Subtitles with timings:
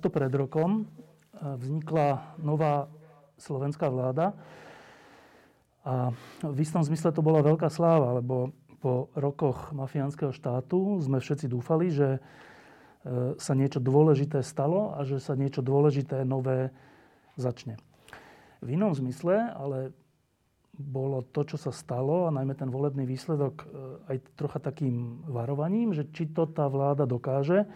[0.00, 0.84] Takto pred rokom e,
[1.60, 2.88] vznikla nová
[3.36, 4.32] slovenská vláda
[5.84, 8.48] a v istom zmysle to bola veľká sláva, lebo
[8.80, 12.20] po rokoch mafiánskeho štátu sme všetci dúfali, že e,
[13.36, 16.72] sa niečo dôležité stalo a že sa niečo dôležité nové
[17.36, 17.76] začne.
[18.64, 19.92] V inom zmysle, ale
[20.80, 23.64] bolo to, čo sa stalo, a najmä ten volebný výsledok, e,
[24.16, 27.68] aj trocha takým varovaním, že či to tá vláda dokáže,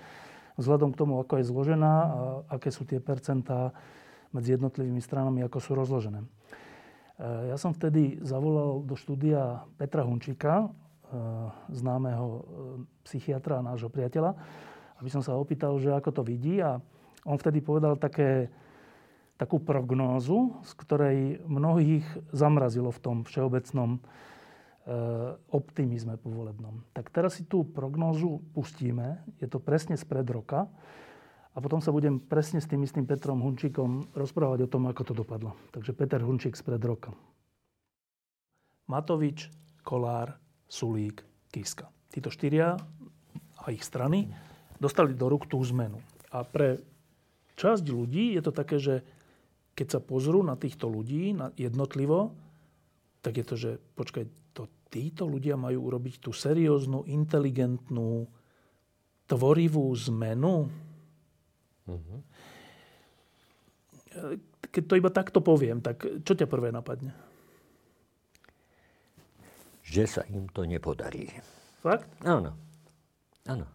[0.59, 2.19] vzhľadom k tomu, ako je zložená a
[2.59, 3.75] aké sú tie percentá
[4.35, 6.23] medzi jednotlivými stranami, ako sú rozložené.
[6.23, 6.27] E,
[7.51, 10.69] ja som vtedy zavolal do štúdia Petra Hunčíka, e,
[11.71, 12.41] známeho e,
[13.07, 14.35] psychiatra a nášho priateľa,
[14.99, 16.83] aby som sa opýtal, že ako to vidí a
[17.25, 18.51] on vtedy povedal také,
[19.35, 23.99] takú prognózu, z ktorej mnohých zamrazilo v tom všeobecnom
[25.49, 26.85] optimizme povolebnom.
[26.93, 29.25] Tak teraz si tú prognózu pustíme.
[29.41, 30.69] Je to presne spred roka.
[31.55, 35.15] A potom sa budem presne s tým istým Petrom Hunčíkom rozprávať o tom, ako to
[35.15, 35.55] dopadlo.
[35.71, 37.15] Takže Peter Hunčík spred roka.
[38.91, 39.49] Matovič,
[39.87, 40.35] Kolár,
[40.67, 41.23] Sulík,
[41.55, 41.89] Kiska.
[42.11, 42.75] Títo štyria
[43.63, 44.29] a ich strany
[44.83, 46.03] dostali do rúk tú zmenu.
[46.35, 46.83] A pre
[47.55, 49.07] časť ľudí je to také, že
[49.79, 52.35] keď sa pozrú na týchto ľudí na jednotlivo,
[53.23, 58.31] tak je to, že počkaj, to títo ľudia majú urobiť tú serióznu, inteligentnú,
[59.27, 60.71] tvorivú zmenu.
[61.91, 62.19] Uh-huh.
[64.71, 67.11] Keď to iba takto poviem, tak čo ťa prvé napadne?
[69.83, 71.27] Že sa im to nepodarí.
[71.83, 72.07] Fakt?
[72.23, 72.55] Áno.
[73.51, 73.67] Áno.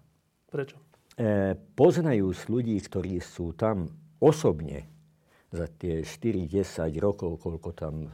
[0.49, 0.79] Prečo?
[1.19, 4.87] E, poznajú ľudí, ktorí sú tam osobne
[5.51, 8.09] za tie 4-10 rokov, koľko tam e,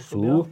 [0.00, 0.48] sú.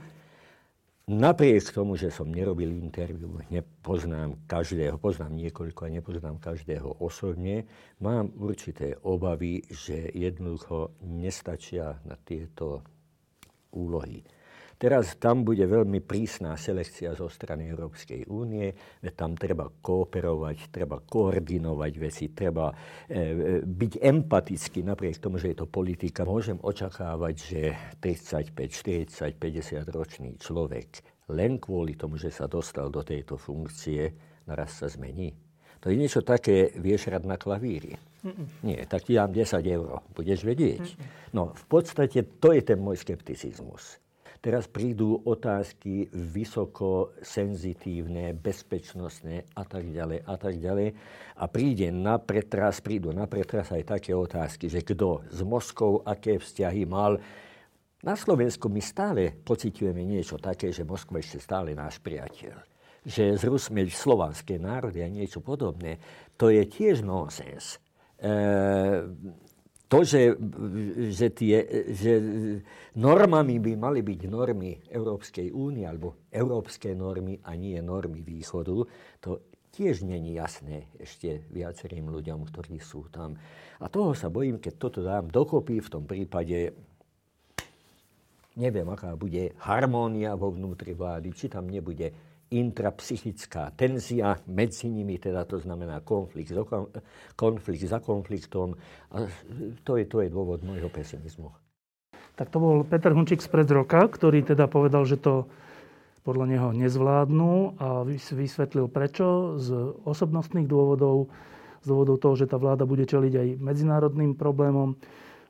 [1.08, 7.64] Napriek tomu, že som nerobil interviu, nepoznám každého, poznám niekoľko a nepoznám každého osobne,
[7.96, 12.84] mám určité obavy, že jednoducho nestačia na tieto
[13.72, 14.20] úlohy.
[14.78, 18.70] Teraz tam bude veľmi prísna selekcia zo strany Európskej únie,
[19.18, 22.74] tam treba kooperovať, treba koordinovať veci, treba e,
[23.10, 23.22] e,
[23.66, 26.22] byť empatický napriek tomu, že je to politika.
[26.22, 27.60] Môžem očakávať, že
[27.98, 28.54] 35,
[29.10, 31.02] 40, 50 ročný človek
[31.34, 34.14] len kvôli tomu, že sa dostal do tejto funkcie,
[34.46, 35.34] naraz sa zmení.
[35.82, 37.94] To je niečo také, vieš rad na klavíri.
[38.22, 38.66] Mm-mm.
[38.66, 40.82] Nie, tak ti dám 10 eur, budeš vedieť.
[40.82, 41.34] Mm-mm.
[41.34, 44.02] No, v podstate to je ten môj skepticizmus.
[44.38, 50.88] Teraz prídu otázky vysoko senzitívne, bezpečnostné a tak ďalej a tak ďalej.
[51.42, 56.38] A príde na pretras, prídu na pretras aj také otázky, že kto s Moskou aké
[56.38, 57.18] vzťahy mal.
[58.06, 62.62] Na Slovensku my stále pociťujeme niečo také, že Moskva ešte stále náš priateľ.
[63.02, 65.98] Že zrusmeť slovanské národy a niečo podobné,
[66.38, 67.82] to je tiež nonsens.
[68.22, 68.30] E,
[69.88, 70.36] to, že,
[71.16, 72.12] že, tie, že
[73.00, 78.84] normami by mali byť normy Európskej únie alebo európske normy a nie normy východu,
[79.24, 83.40] to tiež není jasné ešte viacerým ľuďom, ktorí sú tam.
[83.80, 86.76] A toho sa bojím, keď toto dám dokopy, v tom prípade
[88.58, 92.10] neviem, aká bude harmónia vo vnútri vlády, či tam nebude
[92.48, 96.52] intrapsychická tenzia medzi nimi, teda to znamená konflikt,
[97.36, 98.76] konflikt za konfliktom.
[99.12, 99.28] A
[99.84, 101.52] to je, to je dôvod môjho pesimizmu.
[102.38, 105.50] Tak to bol Peter Hunčík spred roka, ktorý teda povedal, že to
[106.22, 111.32] podľa neho nezvládnu a vysvetlil prečo z osobnostných dôvodov,
[111.82, 114.94] z dôvodov toho, že tá vláda bude čeliť aj medzinárodným problémom,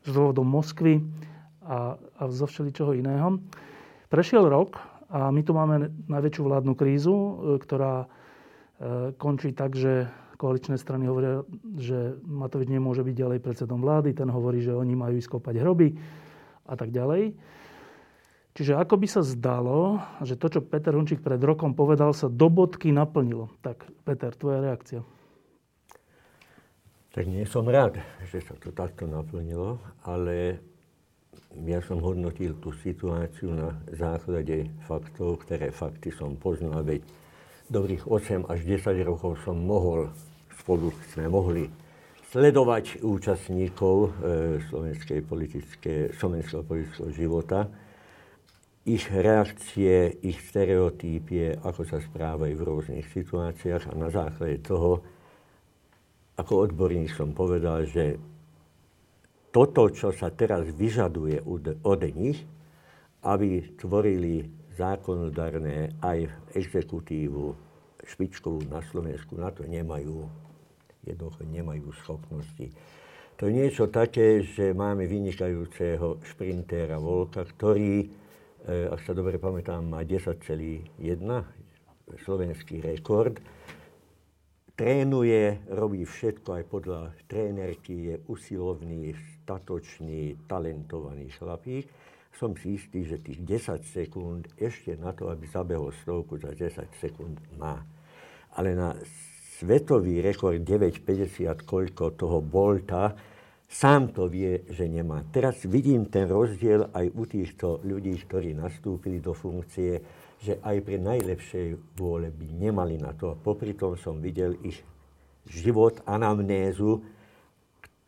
[0.07, 1.03] z dôvodov Moskvy
[1.67, 3.43] a, a zo všeličoho iného.
[4.09, 8.07] Prešiel rok a my tu máme najväčšiu vládnu krízu, e, ktorá e,
[9.17, 11.43] končí tak, že koaličné strany hovoria,
[11.81, 15.99] že Matovič nemôže byť ďalej predsedom vlády, ten hovorí, že oni majú iskopať hroby
[16.69, 17.35] a tak ďalej.
[18.55, 22.51] Čiže ako by sa zdalo, že to, čo Peter Hunčík pred rokom povedal, sa do
[22.51, 23.55] bodky naplnilo.
[23.63, 25.01] Tak, Peter, tvoja reakcia.
[27.15, 30.59] Tak nie som rád, že sa to takto naplnilo, ale
[31.57, 37.01] ja som hodnotil tú situáciu na základe faktov, ktoré fakty som poznal, veď
[37.73, 40.13] dobrých 8 až 10 rokov som mohol
[40.61, 41.65] spolu sme mohli
[42.29, 44.09] sledovať účastníkov e,
[44.69, 47.73] slovenskej politické, slovenského politického života,
[48.89, 55.05] ich reakcie, ich stereotypie, ako sa správajú v rôznych situáciách a na základe toho,
[56.41, 58.17] ako odborník som povedal, že
[59.49, 61.43] toto, čo sa teraz vyžaduje
[61.83, 62.45] od nich,
[63.25, 64.47] aby tvorili
[64.79, 67.57] zákonodárne aj exekutívu
[68.07, 70.31] špičkovú na Slovensku, na to nemajú,
[71.03, 72.71] jednoducho nemajú schopnosti.
[73.39, 78.07] To je niečo také, že máme vynikajúceho šprintéra Volka, ktorý,
[78.67, 81.47] eh, ak sa dobre pamätám, má 10,1
[82.25, 83.39] slovenský rekord.
[84.79, 89.15] Trénuje, robí všetko aj podľa trénerky, je usilovný,
[89.49, 91.89] statočný, talentovaný chlapík
[92.37, 96.85] som si istý, že tých 10 sekúnd ešte na to, aby zabehol stovku za 10
[97.01, 97.81] sekúnd má.
[98.61, 98.93] Ale na
[99.59, 103.17] svetový rekord 9,50 koľko toho Bolta,
[103.67, 105.25] sám to vie, že nemá.
[105.33, 109.99] Teraz vidím ten rozdiel aj u týchto ľudí, ktorí nastúpili do funkcie,
[110.39, 113.35] že aj pri najlepšej vôle by nemali na to.
[113.43, 114.79] Popri tom som videl ich
[115.51, 117.03] život, anamnézu,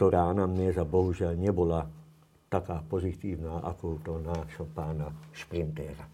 [0.00, 1.84] ktorá anamnéza bohužiaľ nebola
[2.48, 6.08] taká pozitívna ako to nášho pána šprintéra.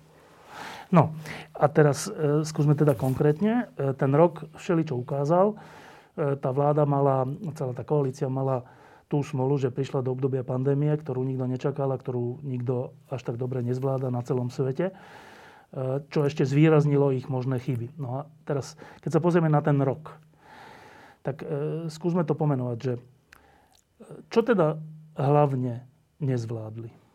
[0.91, 1.15] No
[1.55, 3.71] a teraz e, skúsme teda konkrétne.
[3.79, 5.55] E, ten rok všeličo ukázal.
[5.55, 8.67] E, tá vláda mala, celá tá koalícia mala
[9.06, 13.38] tú smolu, že prišla do obdobia pandémie, ktorú nikto nečakal a ktorú nikto až tak
[13.38, 14.94] dobre nezvláda na celom svete, e,
[16.11, 17.94] čo ešte zvýraznilo ich možné chyby.
[18.03, 20.19] No a teraz, keď sa pozrieme na ten rok,
[21.23, 22.94] tak e, skúsme to pomenovať, že
[24.28, 24.76] čo teda
[25.16, 25.88] hlavne
[26.20, 27.06] nezvládli?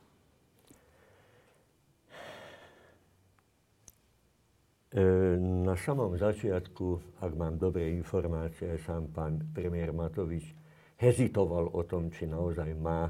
[4.91, 5.03] E,
[5.39, 10.51] na samom začiatku, ak mám dobré informácie, sám pán premiér Matovič
[10.99, 13.07] hezitoval o tom, či naozaj má,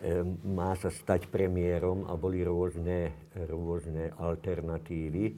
[0.00, 5.36] e, má sa stať premiérom a boli rôzne, rôzne alternatívy.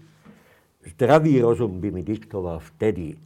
[0.95, 3.17] Zdravý rozum by mi diktoval vtedy,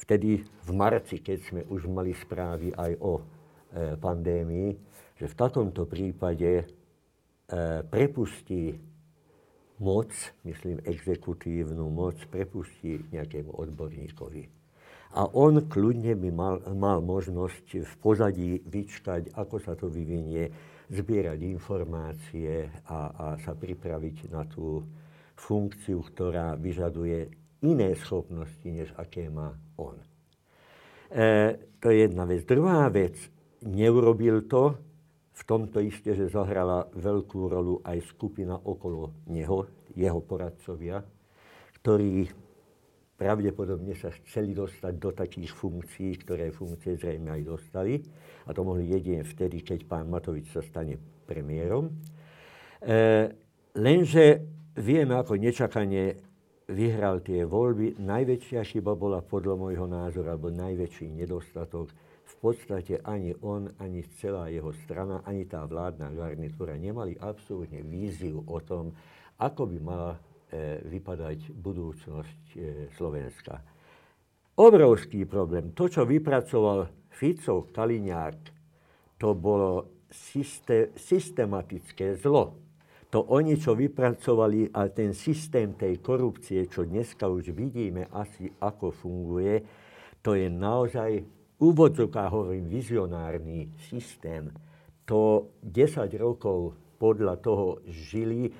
[0.00, 3.39] vtedy v marci, keď sme už mali správy aj o
[3.98, 4.70] pandémii,
[5.20, 6.64] že v takomto prípade e,
[7.84, 8.72] prepustí
[9.80, 10.12] moc,
[10.48, 14.44] myslím exekutívnu moc, prepustí nejakému odborníkovi.
[15.10, 20.48] A on kľudne by mal, mal možnosť v pozadí vyčkať, ako sa to vyvinie,
[20.90, 24.82] zbierať informácie a, a sa pripraviť na tú
[25.34, 27.30] funkciu, ktorá vyžaduje
[27.62, 29.98] iné schopnosti, než aké má on.
[31.10, 32.46] E, to je jedna vec.
[32.46, 33.18] Druhá vec,
[33.64, 34.76] neurobil to,
[35.40, 39.64] v tomto isté, že zahrala veľkú rolu aj skupina okolo neho,
[39.96, 41.00] jeho poradcovia,
[41.80, 42.28] ktorí
[43.16, 48.00] pravdepodobne sa chceli dostať do takých funkcií, ktoré funkcie zrejme aj dostali.
[48.48, 50.96] A to mohli jedine vtedy, keď pán Matovič sa stane
[51.28, 51.88] premiérom.
[51.88, 51.92] E,
[53.76, 54.40] lenže
[54.76, 56.16] vieme, ako nečakane
[56.72, 58.00] vyhral tie voľby.
[58.00, 61.92] Najväčšia chyba bola podľa môjho názoru, alebo najväčší nedostatok,
[62.40, 68.58] podstate ani on, ani celá jeho strana, ani tá vládna garnitúra nemali absolútne víziu o
[68.64, 68.96] tom,
[69.36, 72.58] ako by mala e, vypadať budúcnosť e,
[72.96, 73.60] Slovenska.
[74.56, 75.72] Obrovský problém.
[75.76, 78.38] To, čo vypracoval Fico, Kaliňák,
[79.20, 82.56] to bolo systé, systematické zlo.
[83.10, 88.94] To oni, čo vypracovali, a ten systém tej korupcie, čo dneska už vidíme asi, ako
[88.94, 89.60] funguje,
[90.22, 94.48] to je naozaj úvodzovkách hovorím vizionárny systém,
[95.04, 98.52] to 10 rokov podľa toho žili, e,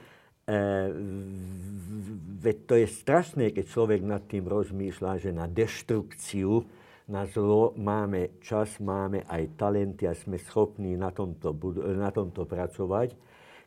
[2.41, 6.65] veď to je strašné, keď človek nad tým rozmýšľa, že na deštrukciu,
[7.11, 11.53] na zlo máme čas, máme aj talenty a sme schopní na tomto,
[11.97, 13.19] na tomto pracovať.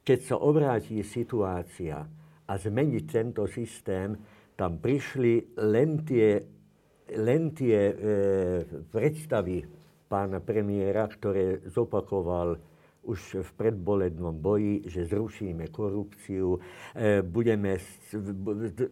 [0.03, 2.03] Keď sa obráti situácia
[2.43, 4.15] a zmeniť tento systém,
[4.53, 6.39] tam prišli len tie
[7.17, 7.95] len tie e,
[8.89, 9.65] predstavy
[10.09, 12.57] pána premiéra, ktoré zopakoval
[13.03, 16.55] už v predbolednom boji, že zrušíme korupciu,
[16.95, 17.75] e, budeme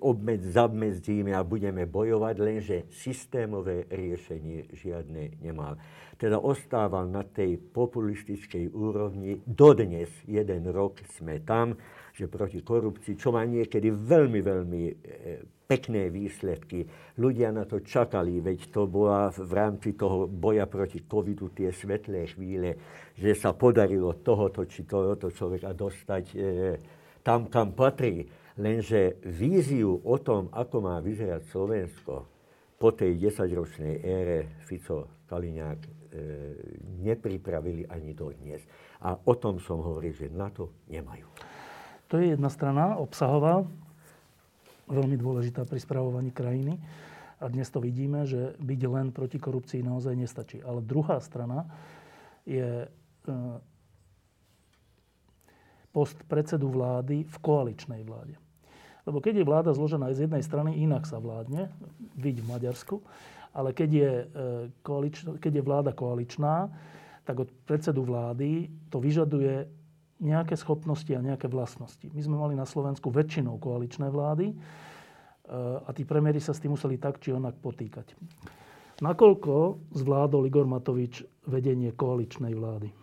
[0.03, 5.79] obmed, zamedzíme a budeme bojovať, lenže systémové riešenie žiadne nemal.
[6.19, 9.39] Teda ostával na tej populistickej úrovni.
[9.47, 11.79] Dodnes, jeden rok sme tam,
[12.11, 14.93] že proti korupcii, čo má niekedy veľmi, veľmi e,
[15.71, 16.83] pekné výsledky.
[17.15, 22.27] Ľudia na to čakali, veď to bola v rámci toho boja proti covidu tie svetlé
[22.27, 22.75] chvíle,
[23.15, 26.37] že sa podarilo tohoto či tohoto človeka dostať e,
[27.23, 28.27] tam, kam patrí.
[28.59, 32.27] Lenže víziu o tom, ako má vyzerať Slovensko,
[32.75, 35.89] po tej desaťročnej ére Fico, Kaliňák e,
[36.99, 38.59] nepripravili ani do dnes.
[39.05, 41.29] A o tom som hovoril, že na to nemajú.
[42.11, 43.63] To je jedna strana obsahová,
[44.91, 46.75] veľmi dôležitá pri spravovaní krajiny.
[47.41, 50.61] A dnes to vidíme, že byť len proti korupcii naozaj nestačí.
[50.61, 51.65] Ale druhá strana
[52.45, 52.87] je e,
[55.89, 58.37] post predsedu vlády v koaličnej vláde.
[59.09, 61.73] Lebo keď je vláda zložená z jednej strany, inak sa vládne,
[62.21, 62.95] vidť v Maďarsku,
[63.57, 64.25] ale keď je, e,
[64.85, 66.69] koalič, keď je vláda koaličná,
[67.25, 69.65] tak od predsedu vlády to vyžaduje
[70.21, 72.05] nejaké schopnosti a nejaké vlastnosti.
[72.13, 74.55] My sme mali na Slovensku väčšinou koaličné vlády e,
[75.81, 78.13] a tí premiéry sa s tým museli tak či onak potýkať.
[79.01, 82.93] Nakoľko zvládol Igor Matovič vedenie koaličnej vlády?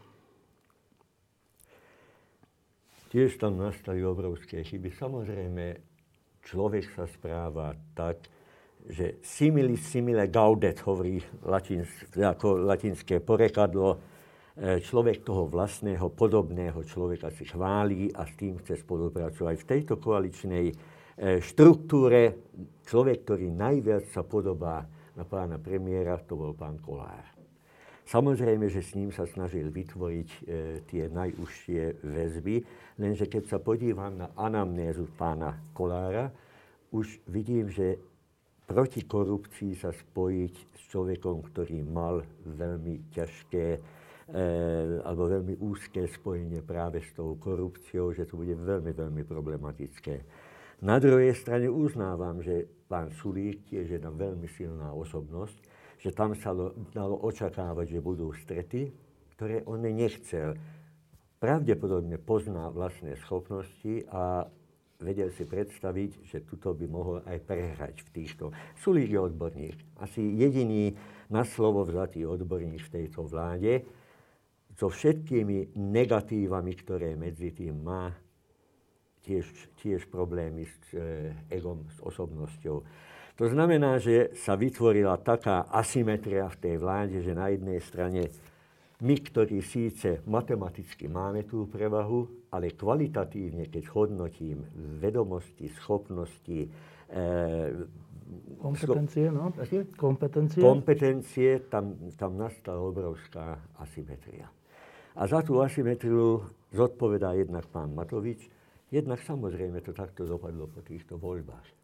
[3.10, 4.94] Tiež tam nastali obrovské chyby.
[4.94, 5.64] Samozrejme,
[6.46, 8.30] človek sa správa tak,
[8.86, 13.98] že similis simile gaudet, hovorí latins, ako latinské porekadlo.
[14.58, 19.54] E, človek toho vlastného, podobného človeka si chválí a s tým chce spolupracovať.
[19.54, 20.74] V tejto koaličnej e,
[21.38, 22.50] štruktúre
[22.82, 24.82] človek, ktorý najviac sa podobá
[25.14, 27.22] na pána premiéra, to bol pán Kolár.
[28.02, 30.40] Samozrejme, že s ním sa snažil vytvoriť e,
[30.90, 32.56] tie najúžšie väzby,
[32.98, 36.34] lenže keď sa podívam na anamnézu pána Kolára,
[36.90, 37.94] už vidím, že
[38.66, 43.97] proti korupcii sa spojiť s človekom, ktorý mal veľmi ťažké
[44.28, 50.14] alebo veľmi úzké spojenie práve s tou korupciou, že to bude veľmi, veľmi problematické.
[50.84, 55.58] Na druhej strane uznávam, že pán Sulík je jedna veľmi silná osobnosť,
[55.98, 56.54] že tam sa
[56.94, 58.92] dalo očakávať, že budú strety,
[59.34, 60.54] ktoré on nechcel.
[61.42, 64.46] Pravdepodobne pozná vlastné schopnosti a
[65.02, 68.50] vedel si predstaviť, že tuto by mohol aj prehrať v týchto.
[68.78, 69.78] Sulík je odborník.
[69.98, 70.94] Asi jediný
[71.30, 73.82] na slovo vzatý odborník v tejto vláde
[74.78, 78.14] so všetkými negatívami, ktoré medzi tým má,
[79.26, 79.44] tiež,
[79.82, 82.76] tiež problémy s e, egom, s osobnosťou.
[83.38, 88.30] To znamená, že sa vytvorila taká asymetria v tej vláde, že na jednej strane
[89.02, 94.62] my, ktorí síce matematicky máme tú prevahu, ale kvalitatívne, keď hodnotím
[95.02, 97.18] vedomosti, schopnosti, e,
[98.58, 99.50] kompetencie, no?
[99.94, 100.62] Kompetencie.
[100.62, 104.50] Kompetencie, tam, tam nastala obrovská asymetria.
[105.18, 108.46] A za tú asymetriu zodpovedá jednak pán Matovič,
[108.94, 111.78] jednak samozrejme to takto dopadlo po týchto voľbách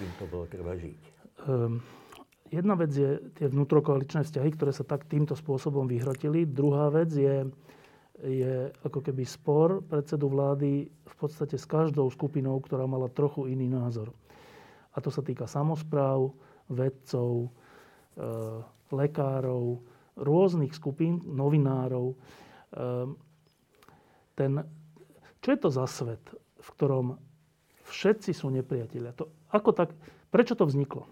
[0.00, 1.00] tým to bolo treba žiť?
[1.44, 1.84] Um,
[2.48, 6.48] jedna vec je tie vnútrokoaličné vzťahy, ktoré sa tak týmto spôsobom vyhrotili.
[6.48, 7.44] Druhá vec je,
[8.24, 13.68] je ako keby spor predsedu vlády v podstate s každou skupinou, ktorá mala trochu iný
[13.68, 14.08] názor.
[14.96, 16.34] A to sa týka samozpráv,
[16.70, 17.48] vedcov, e,
[18.90, 19.78] lekárov,
[20.20, 22.12] rôznych skupín, novinárov.
[22.12, 22.16] E,
[24.36, 24.52] ten,
[25.40, 26.22] čo je to za svet,
[26.60, 27.06] v ktorom
[27.88, 29.16] všetci sú nepriatelia?
[29.16, 29.96] To, ako tak,
[30.28, 31.08] prečo to vzniklo?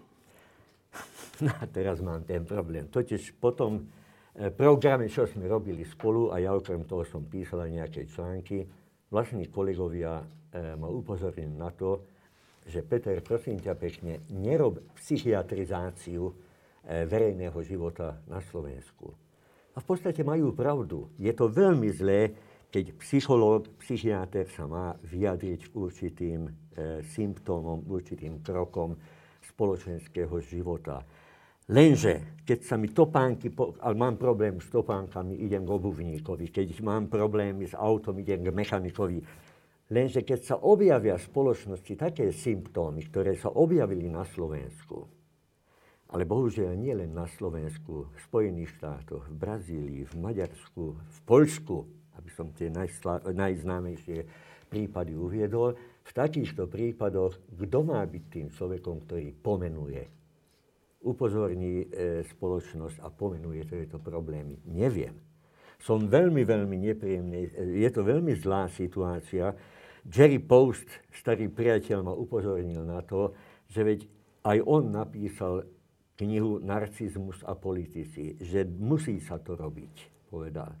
[1.39, 2.91] No teraz mám ten problém.
[2.91, 8.11] Totiž potom e, programe, čo sme robili spolu, a ja okrem toho som písal nejaké
[8.11, 8.67] články,
[9.07, 12.03] vlastní kolegovia e, ma upozornili na to,
[12.67, 16.29] že Peter, prosím ťa pekne, nerob psychiatrizáciu
[16.85, 19.11] verejného života na Slovensku.
[19.75, 21.07] A v podstate majú pravdu.
[21.15, 22.35] Je to veľmi zlé,
[22.69, 26.51] keď psychológ, psychiatr sa má vyjadriť k určitým e,
[27.01, 28.93] symptómom, určitým krokom
[29.41, 31.01] spoločenského života.
[31.69, 36.49] Lenže, keď sa mi topánky, ale mám problém s topánkami, idem k obuvníkovi.
[36.49, 39.21] Keď mám problémy s autom, idem k mechanikovi.
[39.89, 45.18] Lenže keď sa objavia v spoločnosti také symptómy, ktoré sa objavili na Slovensku,
[46.09, 51.77] ale bohužiaľ nie len na Slovensku, v Spojených štátoch, v Brazílii, v Maďarsku, v Poľsku,
[52.17, 54.25] aby som tie najsla, najznámejšie
[54.69, 60.03] prípady uviedol, v takýchto prípadoch, kto má byť tým človekom, ktorý pomenuje,
[61.05, 64.59] upozorní e, spoločnosť a pomenuje tieto problémy.
[64.65, 65.15] Neviem.
[65.79, 67.41] Som veľmi, veľmi nepríjemný.
[67.47, 67.49] E,
[67.85, 69.53] je to veľmi zlá situácia.
[70.03, 73.37] Jerry Post, starý priateľ, ma upozornil na to,
[73.69, 73.99] že veď
[74.43, 75.63] aj on napísal
[76.19, 80.75] knihu Narcizmus a politici, že musí sa to robiť, povedal.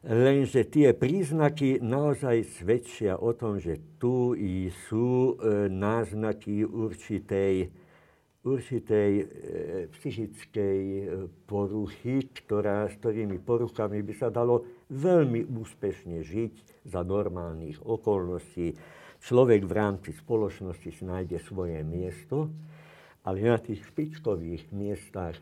[0.00, 4.32] Lenže tie príznaky naozaj svedčia o tom, že tu
[4.88, 7.68] sú e, náznaky určitej,
[8.40, 9.24] určitej e,
[9.92, 11.04] psychickej e,
[11.44, 18.72] poruchy, ktorá, s ktorými poruchami by sa dalo veľmi úspešne žiť za normálnych okolností.
[19.20, 22.48] Človek v rámci spoločnosti si nájde svoje miesto,
[23.24, 25.36] Ale na tých špičkových miestach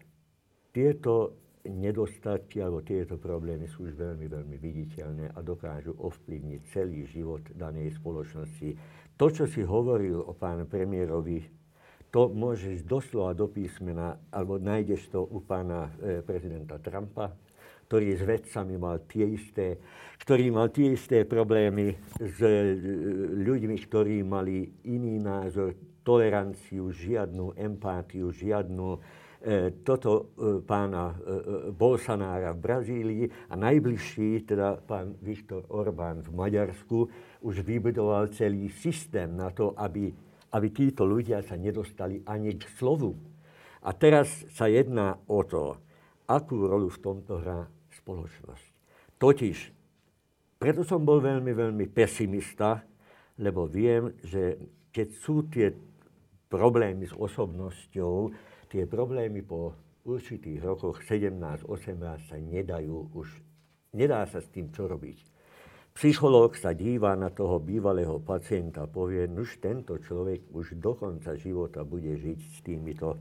[0.75, 7.45] tieto nedostatky alebo tieto problémy sú už veľmi, veľmi viditeľné a dokážu ovplyvniť celý život
[7.53, 8.79] danej spoločnosti.
[9.19, 11.45] To, čo si hovoril o pánu premiérovi,
[12.09, 17.37] to môžeš doslova do písmena, alebo nájdeš to u pána e, prezidenta Trumpa,
[17.89, 19.81] ktorý s vedcami mal tie isté,
[20.21, 22.77] ktorý mal tie isté problémy s e,
[23.43, 25.73] ľuďmi, ktorí mali iný názor,
[26.05, 29.01] toleranciu, žiadnu empátiu, žiadnu
[29.39, 31.15] E, toto e, pána
[31.71, 36.99] Bolsonára v Brazílii a najbližší, teda pán Viktor Orbán v Maďarsku,
[37.47, 40.11] už vybudoval celý systém na to, aby,
[40.51, 43.15] aby títo ľudia sa nedostali ani k slovu.
[43.87, 45.79] A teraz sa jedná o to,
[46.27, 47.71] akú rolu v tomto hrá
[48.09, 48.67] spoločnosť.
[49.21, 49.57] Totiž,
[50.57, 52.81] preto som bol veľmi, veľmi pesimista,
[53.37, 54.57] lebo viem, že
[54.89, 55.69] keď sú tie
[56.49, 58.33] problémy s osobnosťou,
[58.73, 59.77] tie problémy po
[60.09, 63.29] určitých rokoch 17-18 sa nedajú už,
[63.93, 65.37] nedá sa s tým čo robiť.
[65.93, 71.37] Psychológ sa díva na toho bývalého pacienta a povie, už tento človek už do konca
[71.37, 73.19] života bude žiť s týmito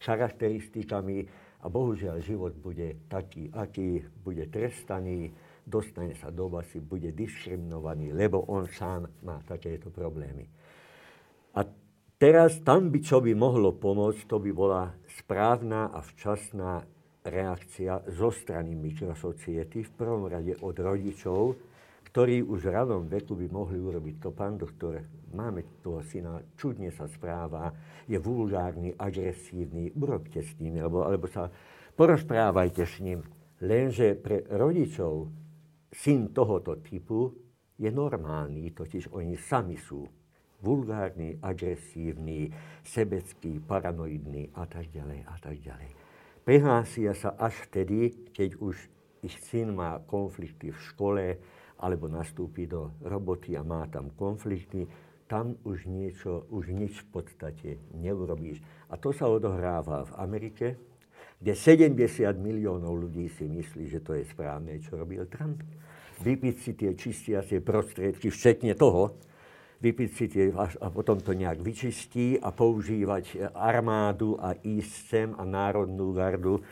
[0.00, 1.26] charakteristikami
[1.62, 5.32] a bohužiaľ život bude taký, aký bude trestaný,
[5.66, 10.46] dostane sa do basy, bude diskriminovaný, lebo on sám má takéto problémy.
[11.56, 11.64] A
[12.16, 14.88] Teraz tam by, čo by mohlo pomôcť, to by bola
[15.20, 16.80] správna a včasná
[17.20, 21.60] reakcia zo strany mikrosociety, v prvom rade od rodičov,
[22.16, 25.04] ktorí už v ranom veku by mohli urobiť to, pán doktor,
[25.36, 27.68] máme toho syna, čudne sa správa,
[28.08, 31.52] je vulgárny, agresívny, urobte s ním, alebo, alebo sa
[31.92, 33.20] porozprávajte s ním.
[33.60, 35.28] Lenže pre rodičov
[35.92, 37.36] syn tohoto typu
[37.76, 40.08] je normálny, totiž oni sami sú
[40.64, 42.48] vulgárny, agresívny,
[42.80, 45.90] sebecký, paranoidný a tak ďalej a tak ďalej.
[46.48, 48.88] Prihlásia sa až vtedy, keď už
[49.20, 51.24] ich syn má konflikty v škole
[51.80, 54.88] alebo nastúpi do roboty a má tam konflikty,
[55.26, 58.62] tam už niečo, už nič v podstate neurobíš.
[58.88, 60.66] A to sa odohráva v Amerike,
[61.42, 65.60] kde 70 miliónov ľudí si myslí, že to je správne, čo robil Trump.
[66.22, 69.20] Vypiť si tie čistiacie prostriedky, včetne toho,
[69.84, 75.44] vypiť si tie a potom to nejak vyčistí a používať armádu a ísť sem a
[75.44, 76.64] národnú gardu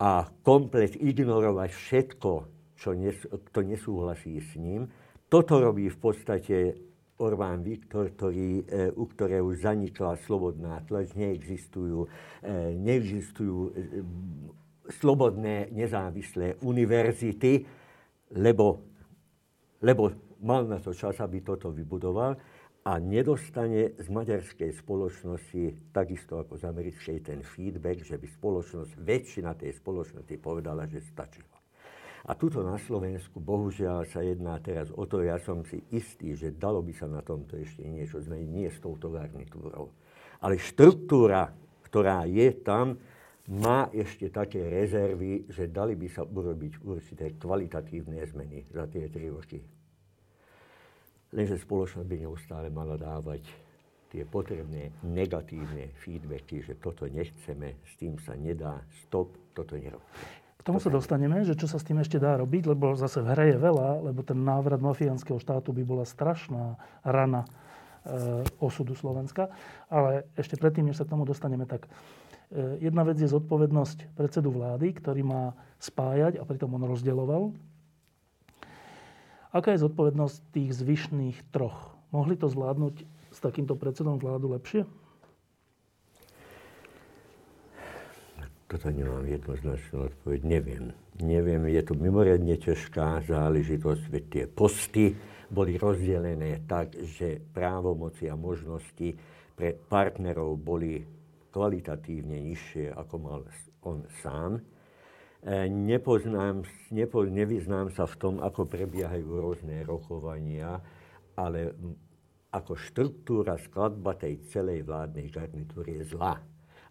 [0.00, 4.86] a komplet ignorovať všetko, čo nes, kto nesúhlasí s ním.
[5.26, 6.56] Toto robí v podstate
[7.18, 13.70] Orbán Viktor, ktorý, e, u ktorého zanikla slobodná tlač, neexistujú, e, neexistujú e,
[15.02, 17.66] slobodné, nezávislé univerzity,
[18.38, 18.86] lebo,
[19.82, 22.38] lebo mal na to čas, aby toto vybudoval
[22.86, 29.58] a nedostane z maďarskej spoločnosti, takisto ako z americkej, ten feedback, že by spoločnosť, väčšina
[29.58, 31.57] tej spoločnosti povedala, že stačilo.
[32.26, 36.56] A tuto na Slovensku, bohužiaľ, sa jedná teraz o to, ja som si istý, že
[36.56, 39.94] dalo by sa na tomto ešte niečo zmeniť, nie s touto garnitúrou.
[40.42, 41.54] Ale štruktúra,
[41.86, 42.98] ktorá je tam,
[43.48, 49.32] má ešte také rezervy, že dali by sa urobiť určité kvalitatívne zmeny za tie tri
[49.32, 49.62] roky.
[51.32, 53.44] Lenže spoločnosť by neustále mala dávať
[54.08, 60.47] tie potrebné negatívne feedbacky, že toto nechceme, s tým sa nedá, stop, toto nerobíme.
[60.58, 63.30] K tomu sa dostaneme, že čo sa s tým ešte dá robiť, lebo zase v
[63.30, 67.48] hre je veľa, lebo ten návrat mafiánskeho štátu by bola strašná rana e,
[68.58, 69.54] osudu Slovenska.
[69.86, 71.86] Ale ešte predtým, než sa k tomu dostaneme, tak
[72.50, 77.54] e, jedna vec je zodpovednosť predsedu vlády, ktorý má spájať a pritom on rozdeľoval
[79.48, 81.96] Aká je zodpovednosť tých zvyšných troch?
[82.12, 84.84] Mohli to zvládnuť s takýmto predsedom vládu lepšie?
[88.68, 90.40] Toto nemám jednoznačnú odpoveď.
[90.44, 90.92] Neviem.
[91.24, 95.16] Neviem, je to mimoriadne ťažká záležitosť, veď tie posty
[95.48, 99.16] boli rozdelené tak, že právomoci a možnosti
[99.56, 101.00] pre partnerov boli
[101.48, 103.40] kvalitatívne nižšie, ako mal
[103.88, 104.60] on sám.
[105.40, 110.76] E, nepoznám, nepo, nevyznám sa v tom, ako prebiehajú rôzne rokovania,
[111.40, 111.72] ale
[112.52, 116.36] ako štruktúra, skladba tej celej vládnej garnitúry je zlá.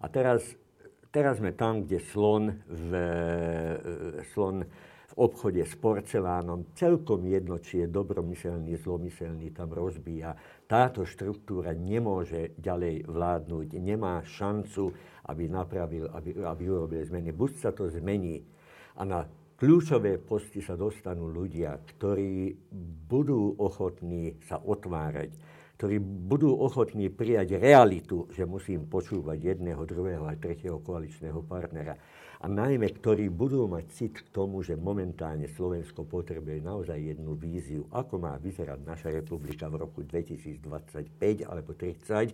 [0.01, 0.41] A teraz,
[1.11, 4.63] teraz sme tam, kde slon v, e, slon
[5.07, 10.37] v obchode s porcelánom celkom jedno, či je dobromyselný, zlomyselný, tam rozbíja.
[10.69, 14.93] Táto štruktúra nemôže ďalej vládnuť, nemá šancu
[15.27, 17.35] aby napravil, aby, aby urobil zmeny.
[17.35, 18.39] Buď sa to zmení
[18.95, 19.19] a na
[19.59, 22.55] kľúčové posty sa dostanú ľudia, ktorí
[23.07, 25.35] budú ochotní sa otvárať
[25.77, 31.93] ktorí budú ochotní prijať realitu, že musím počúvať jedného, druhého a tretieho koaličného partnera.
[32.41, 37.85] A najmä, ktorí budú mať cit k tomu, že momentálne Slovensko potrebuje naozaj jednu víziu,
[37.93, 42.33] ako má vyzerať naša republika v roku 2025 alebo 30.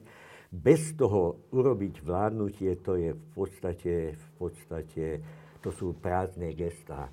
[0.51, 5.05] Bez toho urobiť vládnutie, to je v podstate, v podstate
[5.59, 7.11] to sú prázdne gestá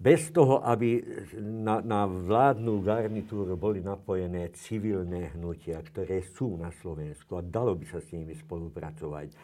[0.00, 1.04] bez toho, aby
[1.44, 7.84] na, na vládnu garnitúru boli napojené civilné hnutia, ktoré sú na Slovensku a dalo by
[7.84, 9.28] sa s nimi spolupracovať.
[9.28, 9.36] E,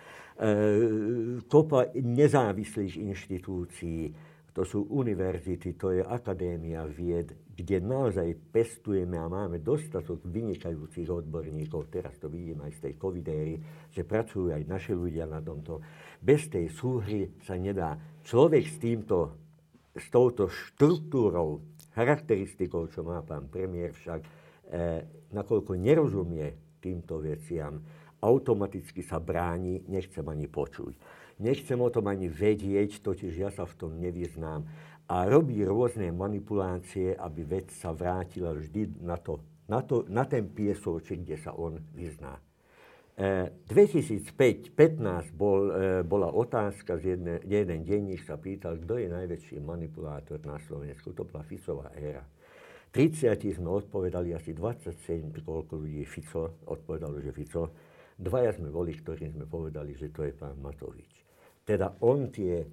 [1.45, 4.01] kopa nezávislých inštitúcií,
[4.57, 11.93] to sú univerzity, to je akadémia vied, kde naozaj pestujeme a máme dostatok vynikajúcich odborníkov,
[11.93, 13.61] teraz to vidím aj z tej covidéry,
[13.93, 15.85] že pracujú aj naši ľudia na tomto.
[16.17, 18.01] Bez tej súhry sa nedá.
[18.25, 19.46] Človek s týmto
[19.97, 21.65] s touto štruktúrou,
[21.97, 24.29] charakteristikou, čo má pán premiér však, e,
[25.33, 27.81] nakoľko nerozumie týmto veciam,
[28.21, 30.95] automaticky sa bráni, nechcem ani počuť.
[31.41, 34.65] Nechcem o tom ani vedieť, totiž ja sa v tom nevyznám.
[35.07, 40.49] A robí rôzne manipulácie, aby vec sa vrátila vždy na, to, na, to, na ten
[40.49, 42.41] piesoček, kde sa on vyzná.
[43.17, 50.37] 2005-15 bol, e, bola otázka, z jedne, jeden denník sa pýtal, kto je najväčší manipulátor
[50.45, 51.17] na Slovensku.
[51.17, 52.21] To bola Ficová éra.
[52.93, 57.73] 30 sme odpovedali asi 27, koľko ľudí Fico odpovedalo, že Fico.
[58.17, 61.25] Dvaja sme boli, ktorí sme povedali, že to je pán Matovič.
[61.65, 62.65] Teda on tie,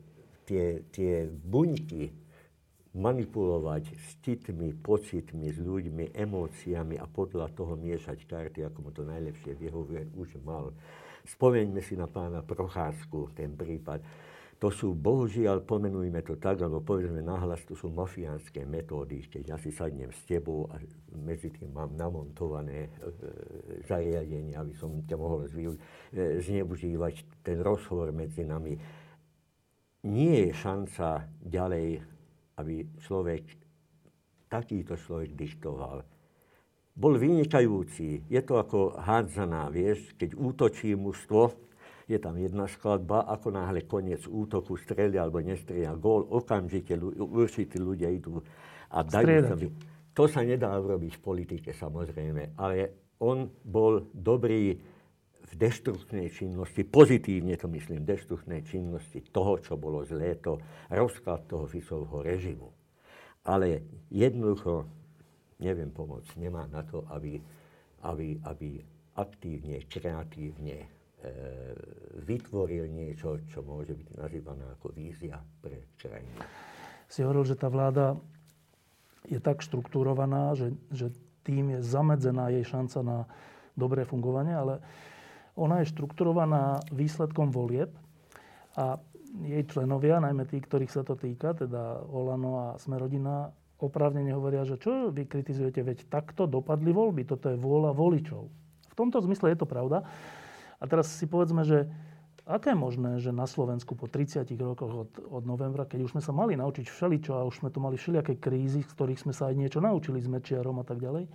[0.47, 2.23] tie, tie buňky
[2.93, 9.01] manipulovať s citmi, pocitmi, s ľuďmi, emóciami a podľa toho miešať karty, ako mu to
[9.01, 10.69] najlepšie vyhovuje, už mal.
[11.25, 14.03] Spomeňme si na pána Procházku, ten prípad.
[14.62, 19.58] To sú, bohužiaľ, pomenujme to tak, alebo povedzme nahlas, to sú mafiánske metódy, keď ja
[19.60, 20.79] si sadnem s tebou a
[21.19, 22.89] medzi tým mám namontované e,
[23.84, 25.82] zariadenie, aby som ťa mohol zvýuť, e,
[26.39, 28.79] zneužívať ten rozhovor medzi nami.
[30.08, 32.12] Nie je šanca ďalej
[32.60, 33.44] aby človek,
[34.50, 36.06] takýto človek diktoval.
[36.94, 38.30] Bol vynikajúci.
[38.30, 41.54] Je to ako hádzaná, vieš, keď útočí mužstvo,
[42.06, 48.12] je tam jedna skladba, ako náhle koniec útoku strelia alebo nestrelia gól, okamžite určití ľudia
[48.12, 48.44] idú
[48.92, 49.56] a dajú sa...
[50.13, 54.78] To sa nedá urobiť v politike samozrejme, ale on bol dobrý
[55.43, 61.67] v deštruktnej činnosti, pozitívne to myslím, deštruktnej činnosti toho, čo bolo zlé, to rozklad toho
[61.67, 62.71] Ficovho režimu.
[63.43, 64.88] Ale jednoducho
[65.60, 67.39] neviem pomôcť, nemá na to, aby,
[68.08, 68.79] aby, aby
[69.19, 70.88] aktívne, kreatívne e,
[72.23, 76.39] vytvoril niečo, čo môže byť nazývané ako vízia pre krajinu.
[77.12, 78.17] Si hovoril, že tá vláda
[79.27, 83.17] je tak štruktúrovaná, že, že tým je zamedzená jej šanca na
[83.75, 84.84] dobré fungovanie, ale
[85.54, 87.94] ona je štrukturovaná výsledkom volieb
[88.74, 88.98] a
[89.34, 93.50] jej členovia, najmä tí, ktorých sa to týka, teda Olano a Smerodina,
[93.82, 98.44] oprávnene hovoria, že čo vy kritizujete, veď takto dopadli voľby, toto je vôľa voličov.
[98.94, 100.06] V tomto zmysle je to pravda.
[100.78, 101.89] A teraz si povedzme, že
[102.46, 106.22] aké je možné, že na Slovensku po 30 rokoch od, od novembra, keď už sme
[106.24, 109.50] sa mali naučiť všeličo a už sme tu mali všelijaké krízy, z ktorých sme sa
[109.50, 111.26] aj niečo naučili s Mečiarom a tak ďalej,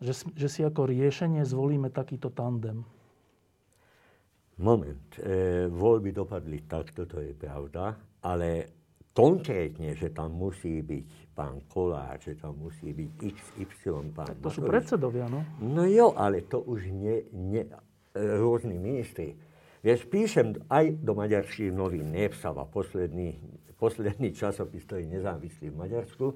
[0.00, 2.82] že, že si ako riešenie zvolíme takýto tandem.
[4.60, 7.96] Moment, e, voľby dopadli takto, to je pravda,
[8.28, 8.48] ale
[9.10, 13.10] konkrétne, že tam musí byť pán Kolár, že tam musí byť
[13.56, 15.40] XY pán tak to sú predsedovia, no?
[15.64, 17.64] No jo, ale to už nie, nie
[18.14, 19.38] rôzni ministri.
[19.80, 23.40] Vieš, píšem aj do maďarských novín, Nepsava, posledný,
[23.80, 26.26] posledný časopis, ktorý je nezávislý v Maďarsku.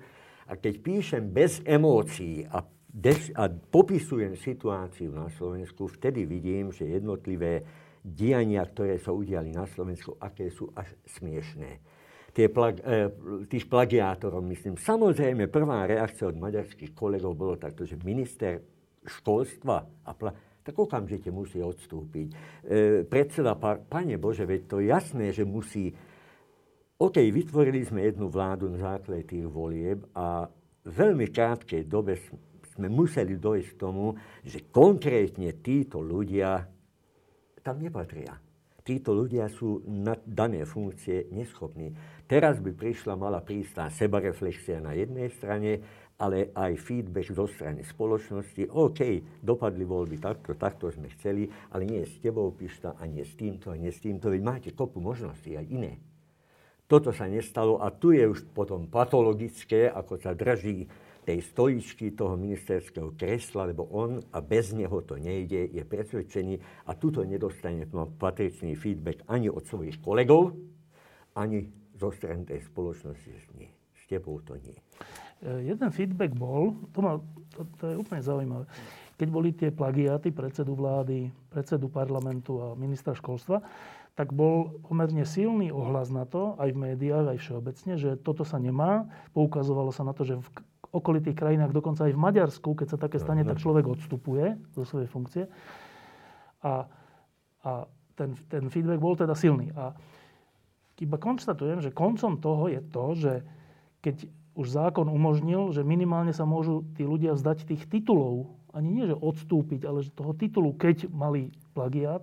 [0.48, 6.88] A keď píšem bez emócií a, des, a popisujem situáciu na Slovensku, vtedy vidím, že
[6.88, 11.80] jednotlivé diania, ktoré sa udiali na Slovensku, aké sú až smiešné.
[12.36, 13.08] Tie plag, e,
[13.48, 14.76] tých plagiátorov, myslím.
[14.76, 18.60] Samozrejme, prvá reakcia od maďarských kolegov bolo takto, že minister
[19.08, 22.28] školstva a pla, tak okamžite musí odstúpiť.
[22.28, 22.36] E,
[23.08, 23.56] predseda,
[23.88, 25.94] pane Bože, veď to je jasné, že musí...
[27.00, 30.48] OK, vytvorili sme jednu vládu na základe tých volieb a
[30.84, 32.20] v veľmi krátkej dobe
[32.74, 36.73] sme museli dojsť k tomu, že konkrétne títo ľudia
[37.64, 38.36] tam nepatria.
[38.84, 41.96] Títo ľudia sú na dané funkcie neschopní.
[42.28, 45.80] Teraz by prišla, mala prísť tá sebareflexia na jednej strane,
[46.20, 48.68] ale aj feedback zo strany spoločnosti.
[48.68, 49.00] OK,
[49.40, 53.72] dopadli voľby takto, takto sme chceli, ale nie s tebou, Pišta, a nie s týmto,
[53.72, 54.28] a nie s týmto.
[54.28, 55.96] Veď máte kopu možností aj iné.
[56.84, 60.84] Toto sa nestalo a tu je už potom patologické, ako sa drží
[61.24, 66.92] tej stoličky toho ministerského kresla, lebo on, a bez neho to nejde, je presvedčený a
[66.94, 67.88] tuto nedostane
[68.20, 70.52] patričný feedback ani od svojich kolegov,
[71.32, 73.72] ani zo strany tej spoločnosti, nie.
[73.96, 74.76] S tebou to nie.
[75.40, 77.16] E, jeden feedback bol, to, ma,
[77.56, 78.64] to, to je úplne zaujímavé,
[79.16, 83.64] keď boli tie plagiáty predsedu vlády, predsedu parlamentu a ministra školstva,
[84.14, 88.62] tak bol pomerne silný ohlas na to, aj v médiách, aj všeobecne, že toto sa
[88.62, 89.10] nemá.
[89.34, 90.48] Poukazovalo sa na to, že v
[90.94, 95.08] okolitých krajinách, dokonca aj v Maďarsku, keď sa také stane, tak človek odstupuje zo svojej
[95.10, 95.44] funkcie.
[96.62, 96.86] A,
[97.66, 97.70] a
[98.14, 99.74] ten, ten feedback bol teda silný.
[99.74, 99.92] A
[101.02, 103.32] iba konštatujem, že koncom toho je to, že
[103.98, 104.16] keď
[104.54, 109.18] už zákon umožnil, že minimálne sa môžu tí ľudia vzdať tých titulov, ani nie, že
[109.18, 112.22] odstúpiť, ale že toho titulu, keď mali plagiát,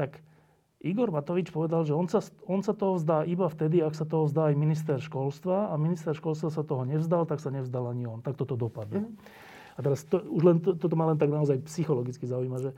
[0.00, 0.20] tak
[0.86, 4.30] Igor Matovič povedal, že on sa, on sa toho vzdá iba vtedy, ak sa toho
[4.30, 8.22] vzdá aj minister školstva a minister školstva sa toho nevzdal, tak sa nevzdal ani on.
[8.22, 9.04] Tak toto dopadne.
[9.04, 9.44] Mm-hmm.
[9.76, 12.70] A teraz to, už len, to, toto ma len tak naozaj psychologicky zaujíma, že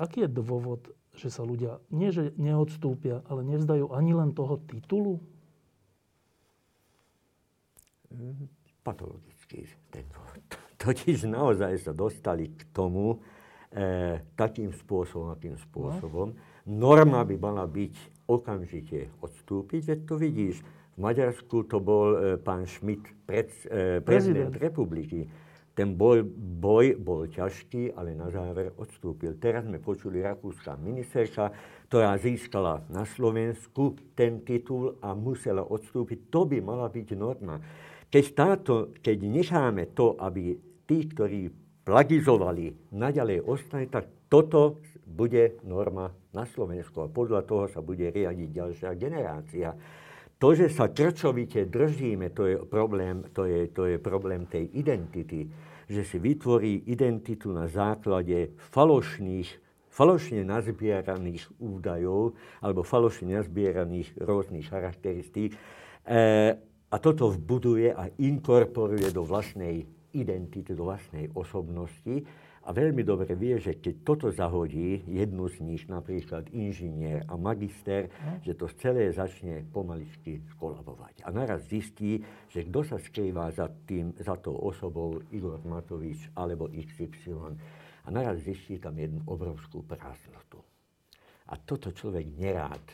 [0.00, 5.20] aký je dôvod, že sa ľudia nie, že neodstúpia, ale nevzdajú ani len toho titulu?
[8.08, 8.48] Mm,
[8.80, 10.40] patologický ten dôvod.
[10.82, 13.20] Totiž naozaj sa dostali k tomu
[13.68, 17.94] e, takým spôsobom, akým spôsobom, no norma by mala byť
[18.30, 20.62] okamžite odstúpiť, veď to vidíš.
[20.94, 25.26] V Maďarsku to bol e, pán Schmidt, pred, e, prezident, republiky.
[25.74, 26.22] Ten boj,
[26.60, 29.38] boj bol ťažký, ale na záver odstúpil.
[29.40, 31.50] Teraz sme počuli rakúska ministerka,
[31.88, 36.30] ktorá získala na Slovensku ten titul a musela odstúpiť.
[36.30, 37.58] To by mala byť norma.
[38.10, 41.48] Keď, táto, keď necháme to, aby tí, ktorí
[41.86, 48.48] plagizovali, naďalej ostane, tak toto bude norma na Slovensku a podľa toho sa bude riadiť
[48.54, 49.74] ďalšia generácia.
[50.40, 55.44] To, že sa krčovite držíme, to je problém, to je, to je problém tej identity,
[55.90, 59.50] že si vytvorí identitu na základe falošných,
[59.90, 65.52] falošne nazbieraných údajov alebo falošne nazbieraných rôznych charakteristík.
[65.52, 65.58] E,
[66.90, 69.84] a toto vbuduje a inkorporuje do vlastnej
[70.16, 72.24] identity, do vlastnej osobnosti
[72.70, 78.06] a veľmi dobre vie, že keď toto zahodí jednu z nich, napríklad inžinier a magister,
[78.22, 78.38] no.
[78.46, 81.26] že to celé začne pomaličky skolabovať.
[81.26, 86.70] A naraz zistí, že kto sa skrýva za, tým, za tou osobou Igor Matovič alebo
[86.70, 87.58] XY.
[88.06, 90.62] A naraz zistí tam jednu obrovskú prázdnotu.
[91.50, 92.86] A toto človek nerád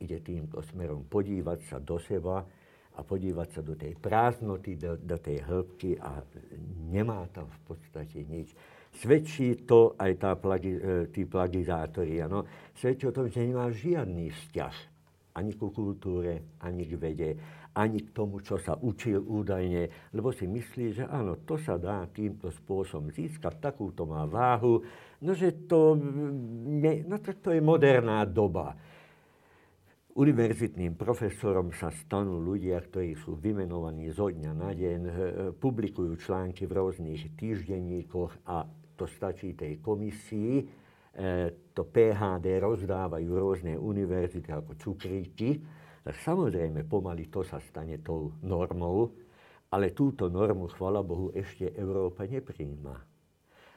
[0.00, 2.40] ide týmto smerom podívať sa do seba
[2.96, 6.24] a podívať sa do tej prázdnoty, do, do tej hĺbky a
[6.88, 8.56] nemá tam v podstate nič.
[8.90, 10.80] Svedčí to aj tá plagi, e,
[11.14, 12.42] tí plagizátori, ano?
[12.74, 14.90] svedčí o tom, že nemá žiadny vzťah
[15.34, 17.30] ani ku kultúre, ani k vede,
[17.70, 22.02] ani k tomu, čo sa učil údajne, lebo si myslí, že áno, to sa dá
[22.10, 24.82] týmto spôsobom získať, takúto má váhu,
[25.22, 25.94] no že to,
[26.66, 28.74] ne, no to, to je moderná doba.
[30.10, 35.12] Univerzitným profesorom sa stanú ľudia, ktorí sú vymenovaní zo dňa na deň, e,
[35.54, 38.66] publikujú články v rôznych týždenníkoch a
[39.00, 40.64] to stačí tej komisii, e,
[41.72, 45.56] to PHD rozdávajú rôzne univerzity ako cukríky,
[46.04, 49.16] tak samozrejme pomaly to sa stane tou normou,
[49.72, 52.96] ale túto normu, chvala Bohu, ešte Európa nepríjma.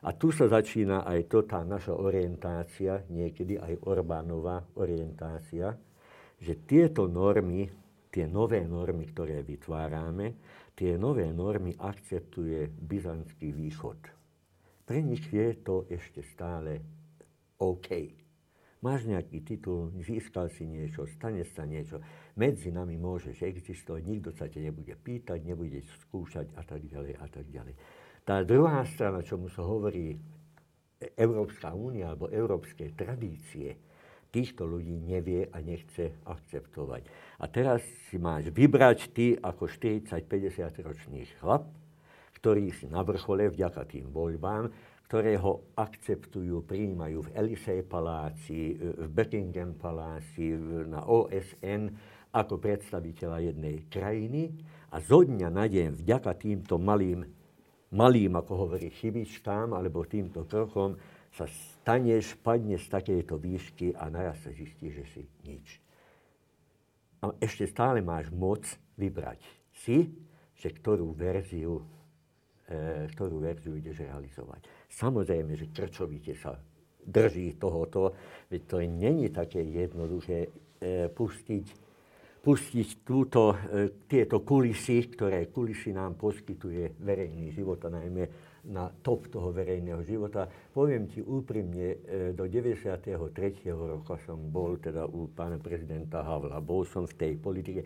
[0.04, 5.72] A tu sa začína aj to, tá naša orientácia, niekedy aj Orbánová orientácia,
[6.44, 7.72] že tieto normy,
[8.12, 10.36] tie nové normy, ktoré vytvárame,
[10.76, 14.13] tie nové normy akceptuje byzantský východ.
[14.84, 16.84] Pre nich je to ešte stále
[17.60, 18.20] OK.
[18.84, 22.04] Máš nejaký titul, získal si niečo, stane sa niečo,
[22.36, 27.26] medzi nami môžeš existovať, nikto sa te nebude pýtať, nebude skúšať a tak ďalej a
[27.32, 27.76] tak ďalej.
[28.28, 30.20] Tá druhá strana, čomu sa hovorí
[31.16, 33.80] Európska únia alebo európske tradície,
[34.34, 37.06] týchto ľudí nevie a nechce akceptovať.
[37.40, 40.20] A teraz si máš vybrať ty ako 40-50
[40.84, 41.70] ročný chlap,
[42.44, 44.68] ktorý na vrchole vďaka tým voľbám,
[45.08, 50.52] ktoré ho akceptujú, príjmajú v Elysee paláci, v Buckingham paláci,
[50.92, 51.88] na OSN
[52.36, 54.52] ako predstaviteľa jednej krajiny
[54.92, 57.24] a zo dňa na deň vďaka týmto malým,
[57.96, 61.00] malým, ako hovorí, chybičkám alebo týmto krokom
[61.32, 65.80] sa staneš, padne z takejto výšky a naraz sa zistí, že si nič.
[67.24, 68.68] A ešte stále máš moc
[69.00, 69.40] vybrať
[69.72, 70.12] si,
[70.60, 71.93] že ktorú verziu E,
[73.14, 74.88] ktorú verziu ideš realizovať.
[74.88, 76.56] Samozrejme, že krčovite sa
[77.06, 78.16] drží tohoto,
[78.48, 80.48] veď to není také jednoduché
[80.80, 81.66] e, pustiť,
[82.40, 88.24] pustiť túto, e, tieto kulisy, ktoré kulisy nám poskytuje verejný život a najmä
[88.64, 90.48] na top toho verejného života.
[90.72, 93.12] Poviem ti úprimne, e, do 93.
[93.76, 96.64] roka som bol teda u pána prezidenta Havla.
[96.64, 97.84] Bol som v tej politike.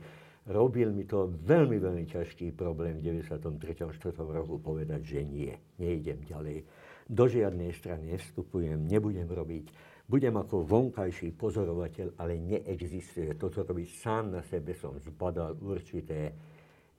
[0.47, 3.91] Robil mi to veľmi, veľmi ťažký problém v 93.
[3.91, 4.15] 4.
[4.15, 6.63] roku povedať, že nie, nejdem ďalej.
[7.11, 9.65] Do žiadnej strany nevstupujem, nebudem robiť.
[10.07, 13.35] Budem ako vonkajší pozorovateľ, ale neexistuje.
[13.35, 16.31] Toto robiť sám na sebe som zbadal určité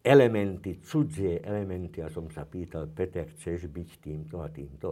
[0.04, 4.88] elementy, cudzie elementy a som sa pýtal, Peter, chceš byť týmto a týmto?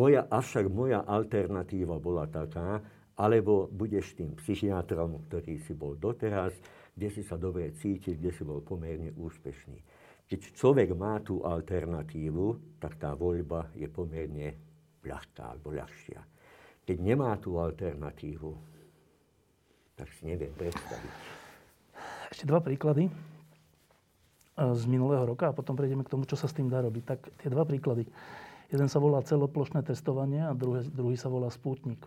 [0.00, 2.80] Moja, avšak moja alternatíva bola taká,
[3.20, 6.56] alebo budeš tým psychiatrom, ktorý si bol doteraz,
[6.98, 9.78] kde si sa dobre cítil, kde si bol pomerne úspešný.
[10.26, 14.58] Keď človek má tú alternatívu, tak tá voľba je pomerne
[15.06, 16.18] ľahká alebo ľahšia.
[16.82, 18.50] Keď nemá tú alternatívu,
[19.94, 21.14] tak si neviem predstaviť.
[22.34, 23.06] Ešte dva príklady
[24.58, 27.04] z minulého roka a potom prejdeme k tomu, čo sa s tým dá robiť.
[27.06, 28.10] Tak tie dva príklady.
[28.68, 32.02] Jeden sa volá celoplošné testovanie a druhý, druhý sa volá spútnik.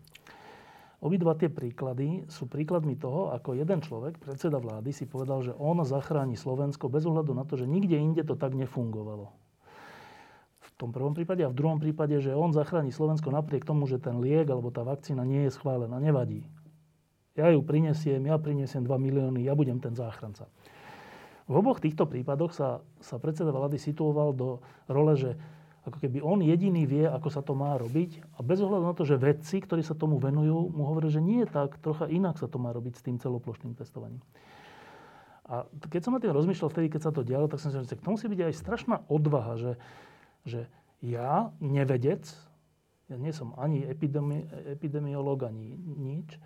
[1.02, 5.82] Obidva tie príklady sú príkladmi toho, ako jeden človek, predseda vlády, si povedal, že on
[5.82, 9.34] zachráni Slovensko bez ohľadu na to, že nikde inde to tak nefungovalo.
[10.62, 13.98] V tom prvom prípade a v druhom prípade, že on zachráni Slovensko napriek tomu, že
[13.98, 15.98] ten liek alebo tá vakcína nie je schválená.
[15.98, 16.46] Nevadí.
[17.34, 20.46] Ja ju prinesiem, ja prinesiem 2 milióny, ja budem ten záchranca.
[21.50, 25.34] V oboch týchto prípadoch sa, sa predseda vlády situoval do role, že
[25.82, 29.02] ako keby on jediný vie, ako sa to má robiť a bez ohľadu na to,
[29.02, 32.46] že vedci, ktorí sa tomu venujú, mu hovoria, že nie je tak, trocha inak sa
[32.46, 34.22] to má robiť s tým celoplošným testovaním.
[35.50, 37.98] A keď som na tým rozmýšľal vtedy, keď sa to dialo, tak som si že
[37.98, 39.74] to musí byť aj strašná odvaha, že,
[40.46, 40.60] že
[41.02, 42.30] ja, nevedec,
[43.10, 46.38] ja nie som ani epidemi, epidemiolog, ani nič,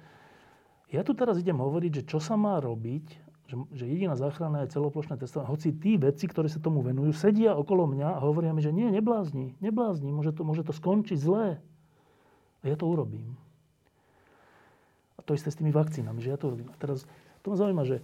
[0.95, 4.73] ja tu teraz idem hovoriť, že čo sa má robiť, že, že jediná záchrana je
[4.73, 5.53] celoplošné testovanie.
[5.53, 8.89] Hoci tí vedci, ktorí sa tomu venujú, sedia okolo mňa a hovoria mi, že nie,
[8.89, 11.61] neblázni, neblázni, môže to, môže to skončiť zlé.
[12.65, 13.37] A ja to urobím.
[15.15, 16.73] A to isté s tými vakcínami, že ja to urobím.
[16.73, 17.05] A teraz
[17.45, 18.01] to ma zaujíma, že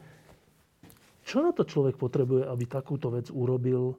[1.25, 3.97] čo na to človek potrebuje, aby takúto vec urobil,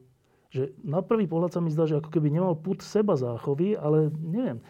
[0.53, 4.13] že na prvý pohľad sa mi zdá, že ako keby nemal put seba záchovy, ale
[4.21, 4.63] neviem,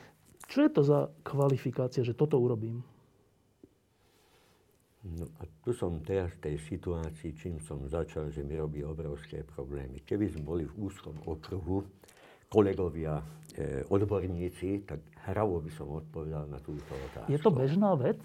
[0.48, 2.82] čo je to za kvalifikácia, že toto urobím?
[5.04, 9.44] No a tu som teraz v tej situácii, čím som začal, že mi robí obrovské
[9.44, 10.00] problémy.
[10.08, 11.84] Keby sme boli v úzkom okruhu,
[12.48, 13.20] kolegovia,
[13.52, 17.28] e, odborníci, tak hravo by som odpovedal na túto otázku.
[17.28, 18.22] Je to bežná vec?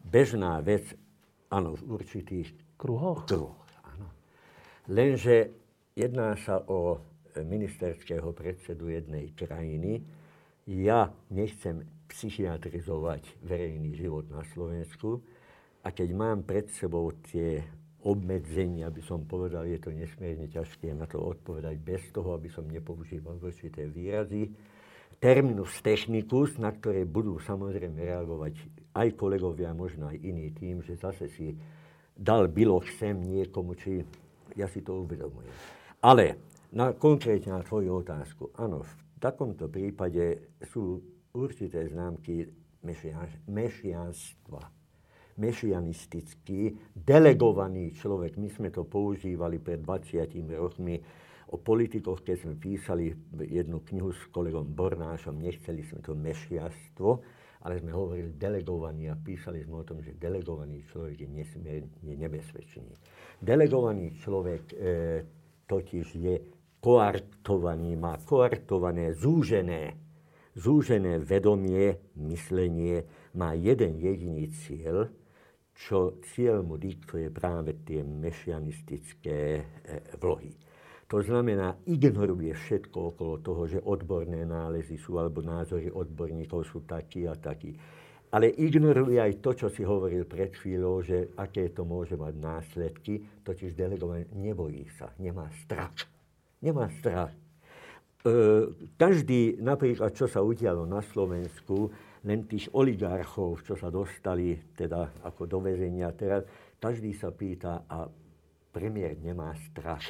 [0.00, 0.96] Bežná vec,
[1.52, 3.28] áno, v určitých kruhoch.
[3.28, 4.08] kruhoch áno.
[4.88, 5.52] Lenže
[5.92, 7.04] jedná sa o
[7.36, 10.00] ministerského predsedu jednej krajiny.
[10.64, 15.20] Ja nechcem psychiatrizovať verejný život na Slovensku,
[15.82, 17.62] a keď mám pred sebou tie
[18.06, 22.66] obmedzenia, by som povedal, je to nesmierne ťažké na to odpovedať bez toho, aby som
[22.66, 24.54] nepoužíval určité výrazy.
[25.18, 28.54] Terminus technicus, na ktoré budú samozrejme reagovať
[28.94, 31.58] aj kolegovia, možno aj iní tým, že zase si
[32.14, 33.98] dal bylo sem niekomu, či
[34.54, 35.50] ja si to uvedomujem.
[35.98, 36.38] Ale
[36.70, 38.54] na, konkrétne na tvoju otázku.
[38.54, 41.02] Áno, v takomto prípade sú
[41.34, 42.46] určité známky
[43.50, 44.77] mešianstva
[45.38, 48.36] mešianistický, delegovaný človek.
[48.36, 50.26] My sme to používali pred 20
[50.58, 50.98] rokmi
[51.48, 53.08] o politikoch, keď sme písali
[53.48, 57.08] jednu knihu s kolegom Bornášom, nechceli sme to mešiastvo,
[57.64, 62.92] ale sme hovorili delegovaný a písali sme o tom, že delegovaný človek je nesmierne nebezpečný.
[63.40, 64.76] Delegovaný človek e,
[65.66, 66.34] totiž je
[66.78, 69.98] koartovaný, má koartované, zúžené,
[70.54, 73.02] zúžené vedomie, myslenie,
[73.34, 75.10] má jeden jediný cieľ,
[75.78, 79.62] čo cieľ mu diktuje práve tie mešianistické e,
[80.18, 80.50] vlohy.
[81.08, 87.24] To znamená, ignoruje všetko okolo toho, že odborné nálezy sú, alebo názory odborníkov sú takí
[87.24, 87.72] a takí.
[88.28, 93.24] Ale ignoruje aj to, čo si hovoril pred chvíľou, že aké to môže mať následky,
[93.40, 95.96] totiž delegované nebojí sa, nemá strach.
[96.60, 97.32] Nemá strach.
[97.32, 97.38] E,
[98.98, 101.88] každý, napríklad, čo sa udialo na Slovensku,
[102.26, 106.42] len tých oligarchov, čo sa dostali teda ako do väzenia teraz,
[106.78, 108.08] každý sa pýta, a
[108.72, 110.02] premiér nemá strach,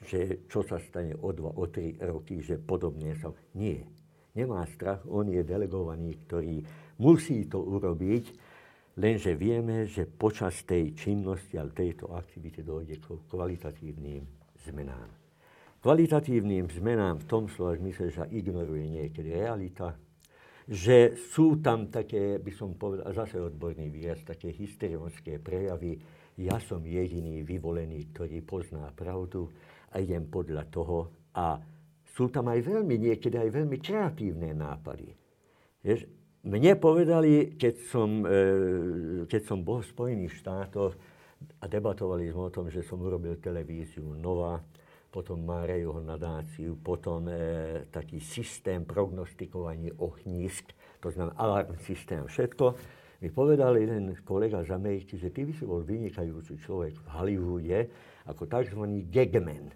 [0.00, 3.32] že čo sa stane o dva, o tri roky, že podobne sa...
[3.56, 3.84] Nie.
[4.30, 6.62] Nemá strach, on je delegovaný, ktorý
[7.02, 8.24] musí to urobiť,
[8.96, 14.22] lenže vieme, že počas tej činnosti alebo tejto aktivity dojde k kvalitatívnym
[14.64, 15.10] zmenám.
[15.80, 19.96] Kvalitatívnym zmenám v tom slova zmysle, že ignoruje niekedy realita,
[20.68, 26.00] že sú tam také, by som povedal, zase odborný výraz, také hysterionské prejavy
[26.40, 29.52] ja som jediný vyvolený, ktorý pozná pravdu
[29.92, 31.12] a idem podľa toho.
[31.36, 31.60] A
[32.08, 35.12] sú tam aj veľmi, niekedy aj veľmi kreatívne nápady.
[35.84, 36.08] Jež,
[36.40, 40.96] mne povedali, keď som, e, keď som bol v Spojených štátoch
[41.60, 44.64] a debatovali sme o tom, že som urobil televíziu Nova,
[45.10, 47.34] potom Márejho nadáciu, potom e,
[47.90, 50.70] taký systém prognostikovaní ohnízk,
[51.02, 52.74] to znamená alarm systém, všetko.
[53.20, 57.78] Mi povedal jeden kolega z Ameriky, že ty by si bol vynikajúci človek v Hollywoode
[58.30, 58.80] ako tzv.
[59.12, 59.74] gagman.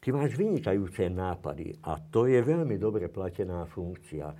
[0.00, 4.32] Ty máš vynikajúce nápady a to je veľmi dobre platená funkcia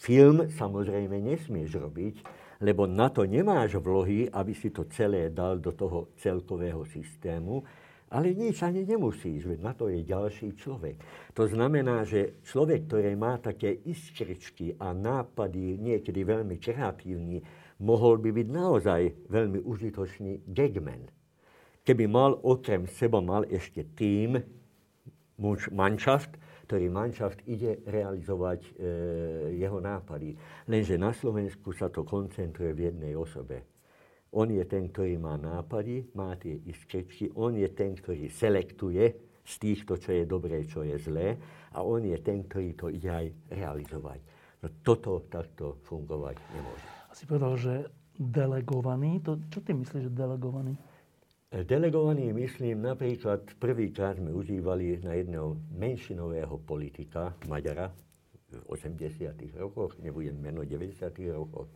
[0.00, 2.14] Film samozrejme nesmieš robiť,
[2.64, 7.60] lebo na to nemáš vlohy, aby si to celé dal do toho celkového systému,
[8.12, 11.00] ale nič ani nemusíš, veď na to je ďalší človek.
[11.32, 17.40] To znamená, že človek, ktorý má také iskričky a nápady, niekedy veľmi kreatívny,
[17.80, 19.00] mohol by byť naozaj
[19.32, 21.08] veľmi užitočný gagman.
[21.82, 24.38] Keby mal okrem seba mal ešte tým,
[25.72, 26.38] manšaft,
[26.70, 28.70] ktorý manšaft ide realizovať e,
[29.58, 30.38] jeho nápady.
[30.70, 33.71] Lenže na Slovensku sa to koncentruje v jednej osobe.
[34.32, 39.04] On je ten, ktorý má nápady, má tie iskričky, on je ten, ktorý selektuje
[39.44, 41.36] z týchto, čo je dobré, čo je zlé
[41.76, 44.20] a on je ten, ktorý to ide aj realizovať.
[44.64, 46.86] No toto takto fungovať nemôže.
[47.10, 47.74] A si povedal, že
[48.16, 50.80] delegovaný, to, čo ty myslíš, že delegovaný?
[51.52, 57.92] Delegovaný, myslím, napríklad prvýkrát sme užívali na jedného menšinového politika, Maďara,
[58.48, 59.36] v 80.
[59.60, 61.12] rokoch, nebudem meno 90.
[61.36, 61.68] rokoch,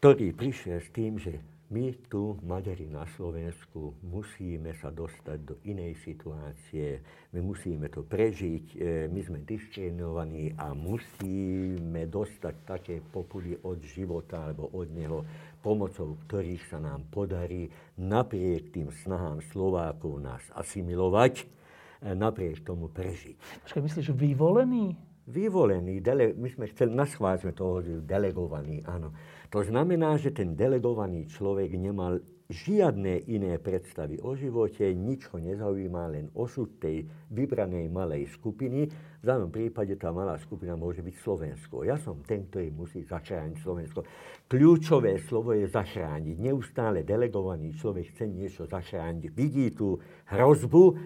[0.00, 6.00] ktorý prišiel s tým, že my tu, Maďari na Slovensku, musíme sa dostať do inej
[6.00, 7.04] situácie,
[7.36, 8.76] my musíme to prežiť, e,
[9.12, 15.20] my sme diskriminovaní a musíme dostať také populy od života alebo od neho,
[15.60, 17.68] pomocou ktorých sa nám podarí
[18.00, 23.68] napriek tým snahám Slovákov nás asimilovať, e, napriek tomu prežiť.
[23.68, 24.96] Počkaj, myslíš vyvolený?
[25.28, 29.14] Vyvolený, dele, my sme chceli, na sme toho delegovaní, áno.
[29.50, 36.10] To znamená, že ten delegovaný človek nemal žiadne iné predstavy o živote, nič ho nezaujíma,
[36.10, 38.90] len osud tej vybranej malej skupiny.
[38.90, 41.86] V danom prípade tá malá skupina môže byť Slovensko.
[41.86, 44.02] Ja som ten, ktorý musí zachrániť Slovensko.
[44.50, 46.36] Kľúčové slovo je zachrániť.
[46.38, 49.30] Neustále delegovaný človek chce niečo zachrániť.
[49.30, 50.98] Vidí tú hrozbu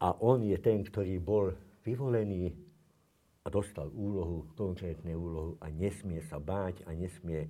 [0.00, 1.56] a on je ten, ktorý bol
[1.88, 2.71] vyvolený
[3.42, 7.48] a dostal úlohu, konkrétne úlohu a nesmie sa báť a nesmie e,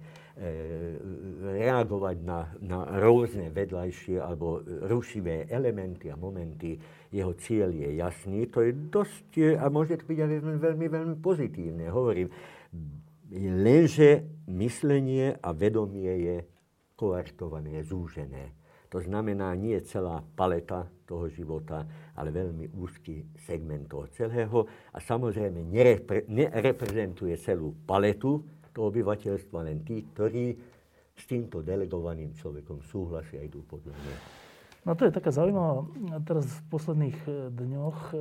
[1.61, 6.81] reagovať na, na rôzne vedľajšie alebo rušivé elementy a momenty.
[7.13, 8.49] Jeho cieľ je jasný.
[8.57, 11.85] To je dosť, e, a môže to byť aj veľmi, veľmi, pozitívne.
[11.93, 12.33] Hovorím,
[13.61, 16.37] lenže myslenie a vedomie je
[16.97, 18.57] koartované, zúžené.
[18.93, 24.69] To znamená, nie celá paleta toho života, ale veľmi úzky segment toho celého.
[24.93, 30.57] A samozrejme nerepre, nereprezentuje celú paletu toho obyvateľstva, len tí, ktorí
[31.17, 34.17] s týmto delegovaným človekom súhlasia a idú podľa mňa.
[34.83, 35.87] No to je taká zaujímavá.
[36.27, 38.15] Teraz v posledných e, dňoch e,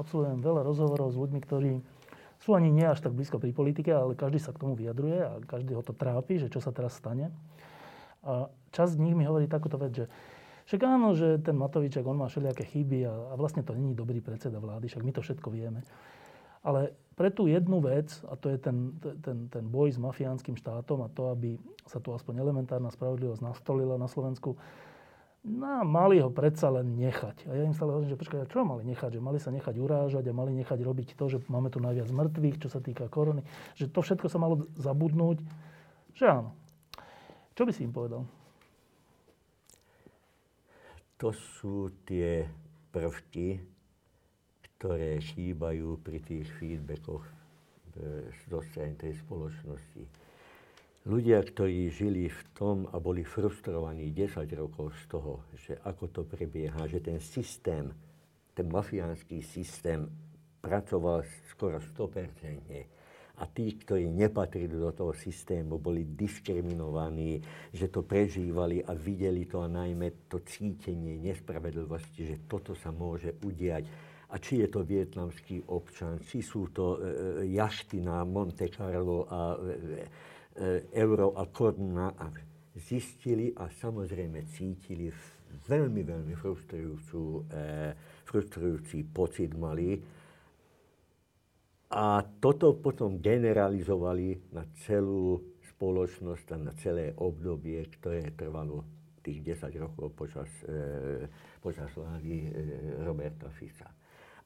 [0.00, 1.72] absolvujem veľa rozhovorov s ľuďmi, ktorí
[2.40, 5.38] sú ani nie až tak blízko pri politike, ale každý sa k tomu vyjadruje a
[5.44, 7.28] každý ho to trápi, že čo sa teraz stane.
[8.22, 10.06] A časť z nich mi hovorí takúto vec, že
[10.70, 14.22] však áno, že ten Matovičak, on má všelijaké chyby a, a vlastne to není dobrý
[14.22, 15.82] predseda vlády, však my to všetko vieme.
[16.62, 21.02] Ale pre tú jednu vec, a to je ten, ten, ten boj s mafiánskym štátom
[21.02, 21.58] a to, aby
[21.90, 24.54] sa tu aspoň elementárna spravodlivosť nastolila na Slovensku,
[25.42, 27.50] no, mali ho predsa len nechať.
[27.50, 29.18] A ja im stále hovorím, že počkaj, čo mali nechať?
[29.18, 32.62] Že mali sa nechať urážať a mali nechať robiť to, že máme tu najviac mŕtvych,
[32.62, 33.42] čo sa týka korony.
[33.74, 35.42] Že to všetko sa malo zabudnúť.
[36.14, 36.61] Že áno.
[37.62, 38.26] Čo by si im povedal?
[41.22, 42.42] To sú tie
[42.90, 43.62] prvky,
[44.74, 47.22] ktoré chýbajú pri tých feedbackoch
[48.50, 50.02] zo strany tej spoločnosti.
[51.06, 56.20] Ľudia, ktorí žili v tom a boli frustrovaní 10 rokov z toho, že ako to
[56.26, 57.94] prebieha, že ten systém,
[58.58, 60.10] ten mafiánsky systém
[60.58, 61.22] pracoval
[61.54, 63.01] skoro 100%,
[63.40, 67.40] a tí, ktorí nepatrili do toho systému, boli diskriminovaní,
[67.72, 73.40] že to prežívali a videli to a najmä to cítenie nespravedlivosti, že toto sa môže
[73.40, 73.88] udiať.
[74.32, 77.04] A či je to vietnamský občan, či sú to e, e
[77.56, 82.16] jašty na Monte Carlo a e, e, euro a koruna.
[82.16, 82.32] A
[82.72, 85.12] zistili a samozrejme cítili
[85.68, 87.92] veľmi, veľmi frustrujúcu, e,
[88.24, 90.00] frustrujúci pocit mali,
[91.92, 98.80] a toto potom generalizovali na celú spoločnosť a na celé obdobie, ktoré trvalo
[99.20, 101.28] tých 10 rokov počas, e,
[101.60, 102.48] počas vlády e,
[103.04, 103.92] Roberta Fica.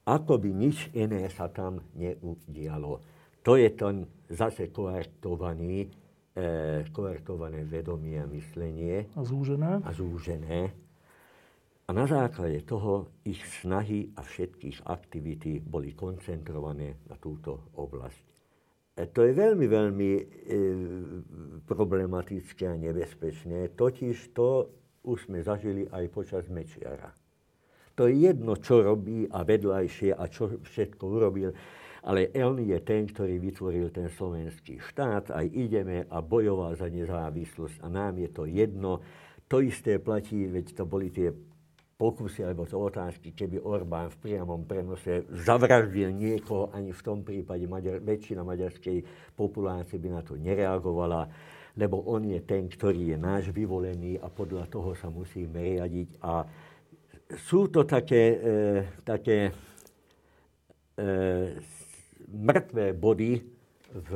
[0.07, 2.99] Ako by nič iné sa tam neudialo.
[3.47, 5.87] To je ten zase koartovaný,
[6.35, 9.07] e, koartované vedomie a myslenie.
[9.15, 9.81] A zúžené.
[9.87, 10.86] A zúžené.
[11.87, 18.23] A na základe toho ich snahy a všetkých aktivity boli koncentrované na túto oblasť.
[18.99, 20.23] E, to je veľmi, veľmi e,
[21.63, 23.79] problematické a nebezpečné.
[23.79, 24.67] Totiž to
[25.07, 27.15] už sme zažili aj počas Mečiara.
[27.95, 31.55] To je jedno, čo robí a vedľajšie a čo všetko urobil,
[32.03, 37.79] ale on je ten, ktorý vytvoril ten slovenský štát, aj ideme a bojoval za nezávislosť
[37.83, 39.01] a nám je to jedno.
[39.47, 41.31] To isté platí, veď to boli tie
[41.97, 47.65] pokusy alebo to otázky, keby Orbán v priamom prenose zavraždil niekoho, ani v tom prípade
[47.65, 51.25] Maďar, väčšina maďarskej populácie by na to nereagovala,
[51.77, 56.21] lebo on je ten, ktorý je náš vyvolený a podľa toho sa musíme riadiť.
[56.21, 56.45] A
[57.33, 58.49] sú to také, e,
[59.01, 59.53] také e,
[62.29, 63.33] mŕtvé body,
[63.97, 64.11] v,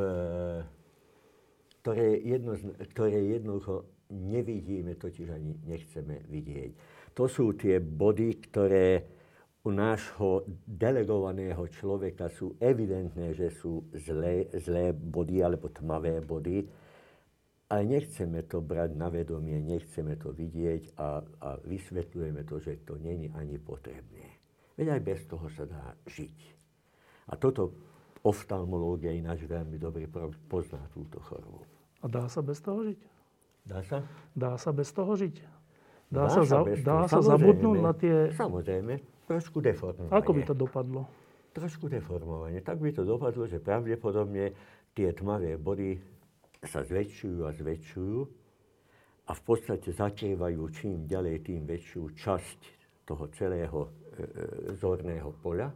[1.80, 2.52] ktoré, jedno,
[2.92, 6.72] ktoré jednoducho nevidíme, totiž ani nechceme vidieť.
[7.20, 9.04] To sú tie body, ktoré
[9.60, 16.64] u nášho delegovaného človeka sú evidentné, že sú zlé, zlé body alebo tmavé body.
[17.68, 22.96] Ale nechceme to brať na vedomie, nechceme to vidieť a, a vysvetľujeme to, že to
[22.96, 24.40] není ani potrebné.
[24.80, 26.38] Veď aj bez toho sa dá žiť.
[27.28, 27.76] A toto
[28.24, 30.08] oftalmológia ináč veľmi dobre
[30.48, 31.68] pozná túto chorobu.
[32.00, 33.00] A dá sa bez toho žiť?
[33.68, 34.08] Dá sa?
[34.32, 35.59] Dá sa bez toho žiť?
[36.10, 38.34] Dá, dá sa, za, dá sa zabudnúť na tie...
[38.34, 38.98] Samozrejme,
[39.30, 40.10] trošku deformovanie.
[40.10, 41.06] Ako by to dopadlo?
[41.54, 42.58] Trošku deformovanie.
[42.66, 44.50] Tak by to dopadlo, že pravdepodobne
[44.90, 46.02] tie tmavé body
[46.66, 48.18] sa zväčšujú a zväčšujú
[49.30, 52.60] a v podstate zakrývajú čím ďalej tým väčšiu časť
[53.06, 53.90] toho celého e, e
[54.74, 55.70] zorného poľa.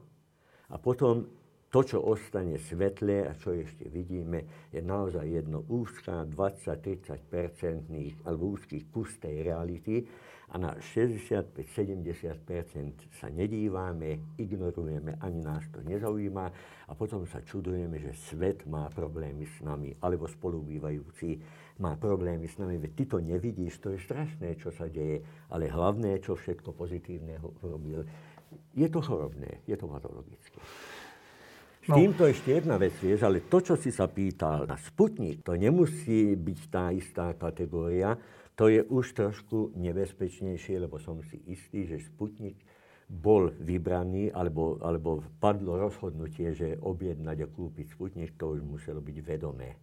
[0.71, 1.31] A potom
[1.75, 8.87] to, čo ostane svetlé a čo ešte vidíme, je naozaj jedno úzká 20-30 alebo úzký
[8.95, 10.07] kus tej reality
[10.55, 11.67] a na 65-70
[13.19, 16.47] sa nedívame, ignorujeme, ani nás to nezaujíma
[16.87, 21.43] a potom sa čudujeme, že svet má problémy s nami, alebo spolubývajúci
[21.83, 22.79] má problémy s nami.
[22.79, 27.51] Veď ty to nevidíš, to je strašné, čo sa deje, ale hlavné, čo všetko pozitívneho
[27.67, 28.07] urobil,
[28.79, 30.63] je to chorobné, je to patologické.
[31.85, 32.01] S no.
[32.01, 36.33] týmto ešte jedna vec, vieš, ale to, čo si sa pýtal na Sputnik, to nemusí
[36.33, 38.17] byť tá istá kategória,
[38.57, 42.57] to je už trošku nebezpečnejšie, lebo som si istý, že Sputnik
[43.05, 49.17] bol vybraný, alebo, alebo padlo rozhodnutie, že objednať a kúpiť Sputnik, to už muselo byť
[49.21, 49.77] vedomé.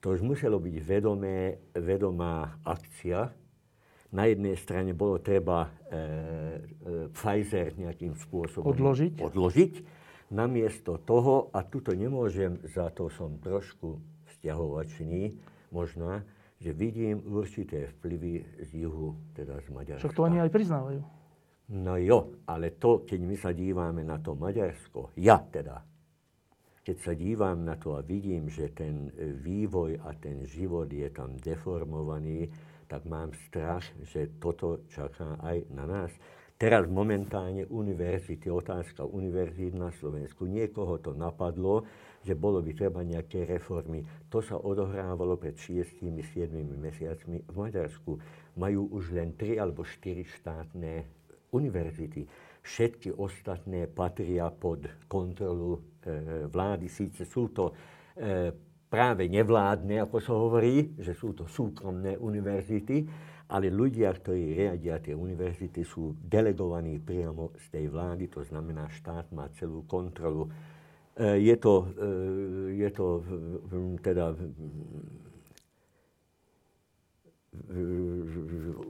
[0.00, 3.20] To už muselo byť vedomé, vedomá akcia.
[4.16, 9.20] Na jednej strane bolo treba e, e, Pfizer nejakým spôsobom odložiť.
[9.20, 9.74] odložiť
[10.30, 14.00] namiesto toho, a tuto nemôžem, za to som trošku
[14.34, 15.36] vzťahovačný,
[15.72, 16.24] možná,
[16.60, 20.04] že vidím určité vplyvy z juhu, teda z Maďarska.
[20.06, 21.00] Však to oni aj priznávajú.
[21.64, 25.80] No jo, ale to, keď my sa dívame na to Maďarsko, ja teda,
[26.84, 29.08] keď sa dívam na to a vidím, že ten
[29.40, 32.52] vývoj a ten život je tam deformovaný,
[32.84, 36.12] tak mám strach, že toto čaká aj na nás.
[36.54, 40.46] Teraz momentálne univerzity, otázka univerzít na Slovensku.
[40.46, 41.82] Niekoho to napadlo,
[42.22, 44.06] že bolo by treba nejaké reformy.
[44.30, 48.22] To sa odohrávalo pred 6-7 mesiacmi v Maďarsku.
[48.54, 51.02] Majú už len 3 alebo 4 štátne
[51.50, 52.22] univerzity.
[52.62, 55.80] Všetky ostatné patria pod kontrolu e,
[56.46, 56.86] vlády.
[56.86, 57.74] Síce sú to
[58.14, 58.54] e,
[58.86, 63.04] práve nevládne, ako sa hovorí, že sú to súkromné univerzity,
[63.54, 69.30] ale ľudia, ktorí riadia tie univerzity, sú delegovaní priamo z tej vlády, to znamená, štát
[69.30, 70.50] má celú kontrolu.
[71.14, 73.06] E, je to, e, je to
[74.02, 74.34] teda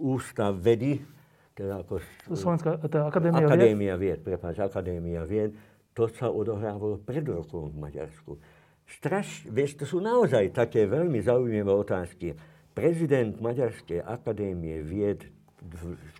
[0.01, 1.05] ústav vedy,
[1.53, 2.01] teda ako...
[2.33, 4.17] Slovenská teda akadémia, akadémia vied.
[4.17, 5.53] vied prepáč, akadémia vied.
[5.93, 8.41] To sa odohrávalo pred rokom v Maďarsku.
[8.89, 12.33] Straš, vieš, to sú naozaj také veľmi zaujímavé otázky
[12.75, 15.25] prezident Maďarskej akadémie vied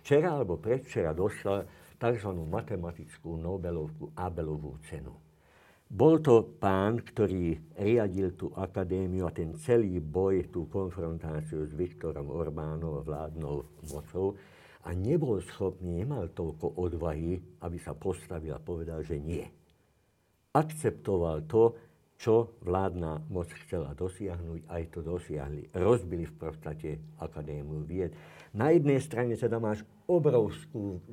[0.01, 1.67] včera alebo predvčera dostal
[1.99, 2.31] tzv.
[2.31, 5.13] matematickú Nobelovku Abelovú cenu.
[5.85, 12.33] Bol to pán, ktorý riadil tú akadémiu a ten celý boj, tú konfrontáciu s Viktorom
[12.33, 14.33] Orbánom vládnou mocou
[14.81, 19.45] a nebol schopný, nemal toľko odvahy, aby sa postavil a povedal, že nie.
[20.57, 21.77] Akceptoval to,
[22.15, 25.67] čo vládna moc chcela dosiahnuť, aj to dosiahli.
[25.75, 26.89] Rozbili v podstate
[27.19, 28.15] Akadémiu vied.
[28.55, 31.03] Na jednej strane teda máš obrovskú,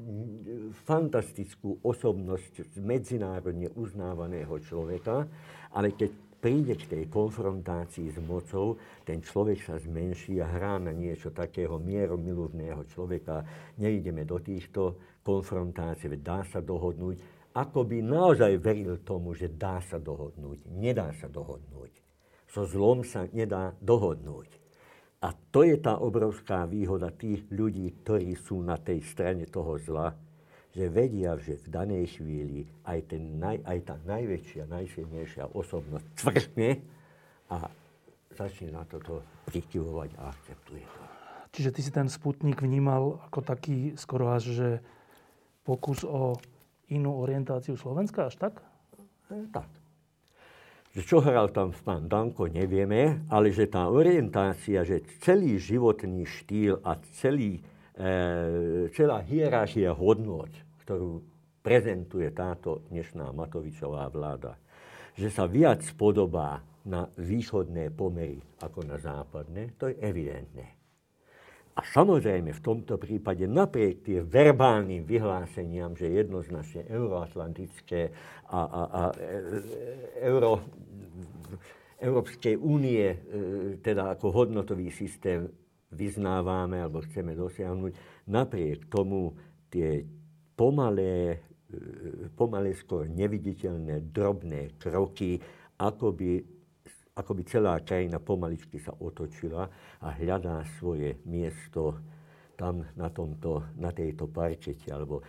[0.87, 5.27] fantastickú osobnosť medzinárodne uznávaného človeka,
[5.75, 6.11] ale keď
[6.43, 8.75] príde k tej konfrontácii s mocou,
[9.07, 13.47] ten človek sa zmenší a hrá na niečo takého mieromilovného človeka.
[13.79, 19.81] Neideme do týchto konfrontácií, veď dá sa dohodnúť ako by naozaj veril tomu, že dá
[19.85, 20.69] sa dohodnúť.
[20.73, 21.93] Nedá sa dohodnúť.
[22.49, 24.49] So zlom sa nedá dohodnúť.
[25.23, 30.11] A to je tá obrovská výhoda tých ľudí, ktorí sú na tej strane toho zla,
[30.73, 36.71] že vedia, že v danej chvíli aj, ten naj, aj tá najväčšia, najsilnejšia osobnosť cvrkne
[37.53, 37.69] a
[38.33, 39.21] začne na toto
[39.53, 41.03] prikyvovať a akceptuje to.
[41.53, 44.69] Čiže ty si ten sputnik vnímal ako taký skoro až, že
[45.69, 46.41] pokus o
[46.93, 48.55] inú orientáciu Slovenska až tak?
[49.33, 49.69] E, tak.
[50.93, 57.01] Čo hral tam pán Danko, nevieme, ale že tá orientácia, že celý životný štýl a
[57.17, 57.65] celý,
[57.97, 60.53] e, celá hierarchia hodnot,
[60.85, 61.25] ktorú
[61.65, 64.61] prezentuje táto dnešná Matovičová vláda,
[65.17, 70.82] že sa viac podobá na východné pomery ako na západné, to je evidentné.
[71.73, 78.13] A samozrejme v tomto prípade napriek tým verbálnym vyhláseniam, že jednoznačne euroatlantické
[78.53, 79.25] a, a, a e,
[80.29, 80.61] euro,
[81.97, 83.17] Európskej únie e,
[83.81, 85.49] teda ako hodnotový systém
[85.97, 87.93] vyznávame alebo chceme dosiahnuť,
[88.29, 89.33] napriek tomu
[89.73, 90.05] tie
[90.53, 91.41] pomalé,
[91.73, 95.41] e, pomalé skôr neviditeľné drobné kroky,
[95.81, 96.13] ako
[97.13, 99.69] ako by celá krajina pomaličky sa otočila
[100.01, 102.01] a hľadá svoje miesto
[102.57, 104.89] tam na, tomto, na tejto parčete.
[104.89, 105.21] Alebo,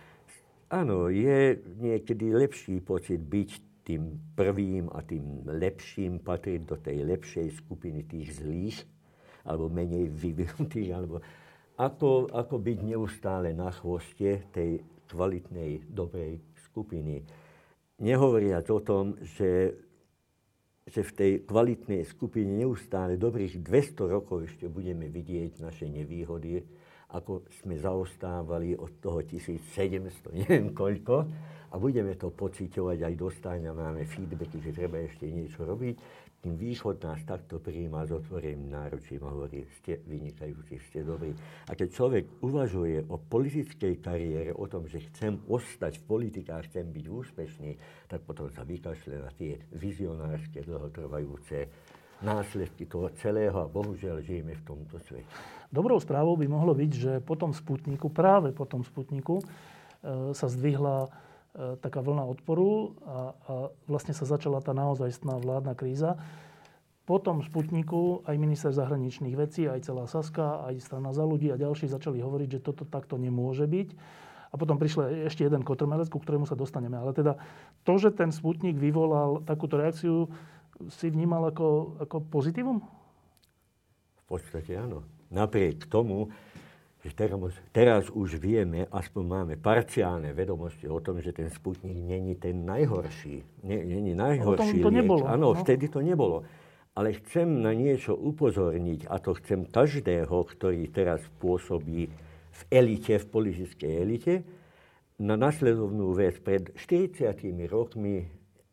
[0.72, 3.50] áno, je niekedy lepší pocit byť
[3.84, 8.78] tým prvým a tým lepším, patriť do tej lepšej skupiny tých zlých,
[9.44, 11.20] alebo menej vyvinutých, alebo
[11.76, 14.80] ako, ako byť neustále na chvoste tej
[15.12, 17.20] kvalitnej, dobrej skupiny.
[18.00, 19.76] Nehovoriac o tom, že
[20.84, 26.60] že v tej kvalitnej skupine neustále dobrých 200 rokov ešte budeme vidieť naše nevýhody,
[27.14, 31.24] ako sme zaostávali od toho 1700, neviem koľko,
[31.72, 37.00] a budeme to pociťovať, aj dostáňa máme feedbacky, že treba ešte niečo robiť tým východ
[37.00, 41.32] nás takto prijíma s otvoreným náručím a hovorí, ste vynikajúci, ste dobrí.
[41.64, 46.60] A keď človek uvažuje o politickej kariére, o tom, že chcem ostať v politike a
[46.60, 47.70] chcem byť úspešný,
[48.12, 51.72] tak potom sa vykašle na tie vizionárske, dlhotrvajúce
[52.20, 55.28] následky toho celého a bohužiaľ žijeme v tomto svete.
[55.72, 59.44] Dobrou správou by mohlo byť, že po tom Sputniku, práve po tom Sputniku, e,
[60.36, 61.08] sa zdvihla
[61.54, 63.52] taká vlna odporu a, a
[63.86, 66.18] vlastne sa začala tá naozajstná vládna kríza.
[67.04, 71.60] Po tom Sputniku aj minister zahraničných vecí, aj celá Saska, aj strana za ľudí a
[71.60, 73.88] ďalší začali hovoriť, že toto takto nemôže byť.
[74.50, 76.94] A potom prišiel ešte jeden kotrmelec, ku ktorému sa dostaneme.
[76.94, 77.36] Ale teda
[77.82, 80.30] to, že ten Sputnik vyvolal takúto reakciu,
[80.90, 82.82] si vnímal ako, ako pozitívum?
[84.18, 85.06] V podstate áno.
[85.34, 86.30] Napriek tomu,
[87.68, 93.60] teraz, už vieme, aspoň máme parciálne vedomosti o tom, že ten Sputnik není ten najhorší.
[93.60, 95.24] Není najhorší no, to nebolo.
[95.28, 95.58] Áno, no.
[95.60, 96.48] vtedy to nebolo.
[96.96, 102.08] Ale chcem na niečo upozorniť, a to chcem každého, ktorý teraz pôsobí
[102.54, 104.34] v elite, v politickej elite,
[105.20, 106.40] na nasledovnú vec.
[106.40, 107.36] Pred 40
[107.68, 108.24] rokmi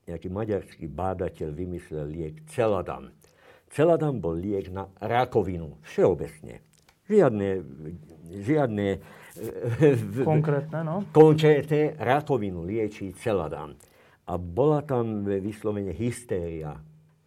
[0.07, 3.11] nejaký maďarský bádateľ vymyslel liek Celadam.
[3.71, 6.70] Celadam bol liek na rakovinu, všeobecne.
[7.11, 7.49] Žiadne
[8.39, 9.87] žiadne e,
[10.23, 10.95] konkrétne, no?
[11.11, 13.75] konkrétne rakovinu liečí celadán.
[14.31, 16.79] A bola tam vyslovene hystéria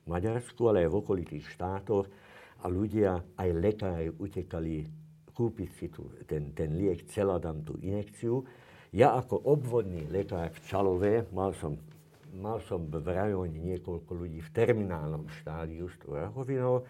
[0.05, 2.09] v Maďarsku, ale aj v okolitých štátoch
[2.64, 4.89] a ľudia, aj lekári utekali
[5.35, 8.41] kúpiť si tu, ten, ten liek celadam, tú inekciu.
[8.95, 11.74] Ja ako obvodný lekár v Čalove mal som,
[12.39, 16.87] mal som v rajone niekoľko ľudí v terminálnom štádiu s rakovinou.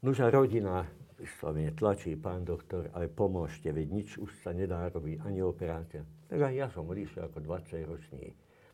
[0.00, 0.88] Nož a rodina
[1.18, 6.02] vyslovene tlačí, pán doktor, ale pomôžte, veď nič už sa nedá robiť, ani operácia.
[6.26, 8.24] Tak aj ja som odišiel ako 20-ročný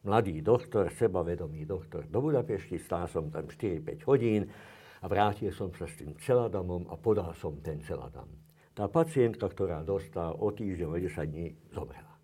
[0.09, 4.49] mladý doktor, sebavedomý doktor do Budapešti, stál som tam 4-5 hodín
[5.01, 8.29] a vrátil som sa s tým celadamom a podal som ten celadam.
[8.73, 12.17] Tá pacientka, ktorá dostala o týždeň, o 10 dní, zomrela.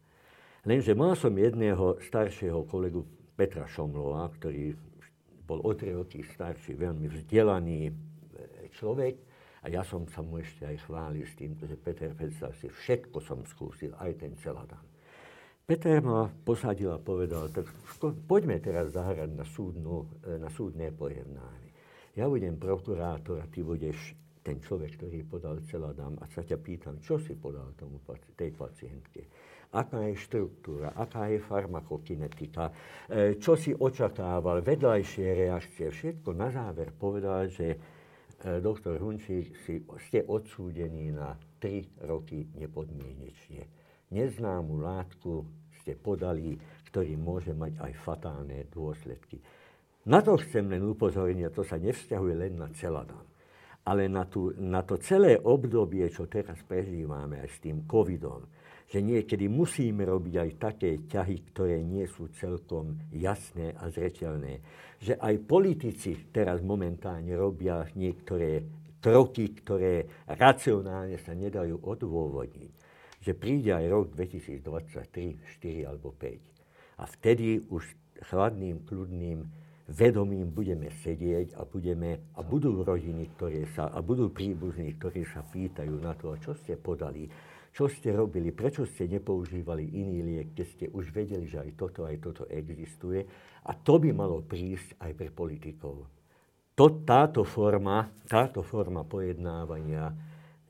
[0.64, 3.04] Lenže mal som jedného staršieho kolegu
[3.36, 4.72] Petra Šomlova, ktorý
[5.44, 7.92] bol o 3 roky starší, veľmi vzdelaný
[8.72, 9.25] človek,
[9.66, 13.18] a ja som sa mu ešte aj chválil s tým, že Peter, predstav si, všetko
[13.18, 14.86] som skúsil, aj ten celadán.
[15.66, 17.66] Peter ma posadil a povedal, tak
[18.30, 21.74] poďme teraz zahrať na, súdnu, e, na súdne pojednávanie.
[22.14, 24.14] Ja budem prokurátor a ty budeš
[24.46, 27.98] ten človek, ktorý podal celadám a sa ťa pýtam, čo si podal tomu,
[28.38, 29.26] tej pacientke.
[29.74, 32.72] Aká je štruktúra, aká je farmakokinetika, e,
[33.42, 37.95] čo si očakával, vedľajšie reakcie, všetko na záver povedal, že
[38.42, 45.46] doktor Hunčík si, ste odsúdení na 3 roky nepodmienečne neznámu látku
[45.82, 46.58] ste podali,
[46.90, 49.38] ktorý môže mať aj fatálne dôsledky.
[50.06, 53.26] Na to chcem len upozorniť, to sa nevzťahuje len na celadán,
[53.82, 58.46] ale na, tú, na to celé obdobie, čo teraz prežívame aj s tým covidom,
[58.86, 64.62] že niekedy musíme robiť aj také ťahy, ktoré nie sú celkom jasné a zreteľné.
[65.02, 68.62] Že aj politici teraz momentálne robia niektoré
[69.02, 72.86] kroky, ktoré racionálne sa nedajú odôvodniť
[73.26, 74.62] že príde aj rok 2023,
[75.58, 77.02] 4 alebo 5.
[77.02, 77.82] A vtedy už
[78.30, 79.42] chladným, kľudným
[79.90, 85.42] vedomím budeme sedieť a, budeme, a budú rodiny, ktoré sa, a budú príbuzní, ktorí sa
[85.42, 87.26] pýtajú na to, čo ste podali,
[87.76, 92.08] čo ste robili, prečo ste nepoužívali iný liek, keď ste už vedeli, že aj toto,
[92.08, 93.20] aj toto existuje.
[93.68, 96.08] A to by malo prísť aj pre politikov.
[96.72, 100.08] To, táto, forma, táto forma pojednávania,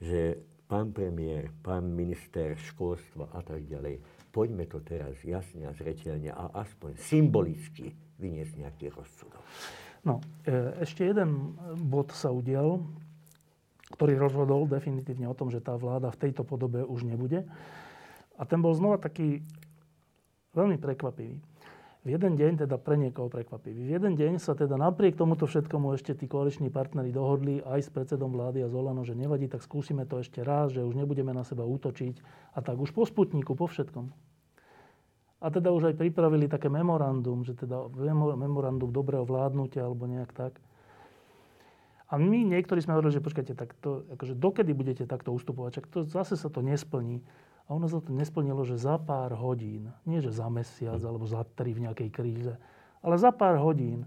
[0.02, 0.34] že
[0.66, 4.02] pán premiér, pán minister školstva a tak ďalej,
[4.34, 9.42] poďme to teraz jasne a zreteľne a aspoň symbolicky vyniesť nejaký rozsudok.
[10.02, 11.54] No, e, ešte jeden
[11.86, 12.82] bod sa udial,
[13.94, 17.46] ktorý rozhodol definitívne o tom, že tá vláda v tejto podobe už nebude.
[18.36, 19.46] A ten bol znova taký
[20.56, 21.38] veľmi prekvapivý
[22.06, 25.98] v jeden deň, teda pre niekoho prekvapivý, v jeden deň sa teda napriek tomuto všetkomu
[25.98, 30.06] ešte tí koaliční partneri dohodli aj s predsedom vlády a Zolano, že nevadí, tak skúsime
[30.06, 32.22] to ešte raz, že už nebudeme na seba útočiť
[32.54, 34.14] a tak už po Sputniku, po všetkom.
[35.42, 37.90] A teda už aj pripravili také memorandum, že teda
[38.38, 40.62] memorandum dobrého vládnutia alebo nejak tak.
[42.06, 45.86] A my niektorí sme hovorili, že počkajte, tak to, akože dokedy budete takto ustupovať, čak
[45.90, 47.18] to zase sa to nesplní.
[47.66, 51.42] A ono sa to nesplnilo, že za pár hodín, nie že za mesiac alebo za
[51.58, 52.54] tri v nejakej kríze,
[53.02, 54.06] ale za pár hodín,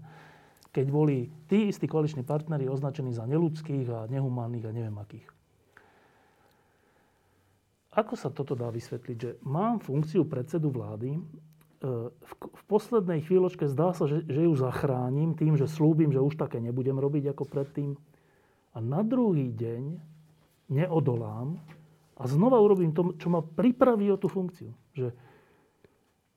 [0.72, 5.28] keď boli tí istí koaliční partnery označení za neludských a nehumánnych a neviem akých.
[7.90, 9.16] Ako sa toto dá vysvetliť?
[9.18, 11.18] Že mám funkciu predsedu vlády,
[11.80, 16.60] v, poslednej chvíľočke zdá sa, že, že ju zachránim tým, že slúbim, že už také
[16.60, 17.96] nebudem robiť ako predtým.
[18.76, 19.96] A na druhý deň
[20.68, 21.56] neodolám
[22.20, 24.76] a znova urobím to, čo ma pripraví o tú funkciu.
[24.92, 25.16] Že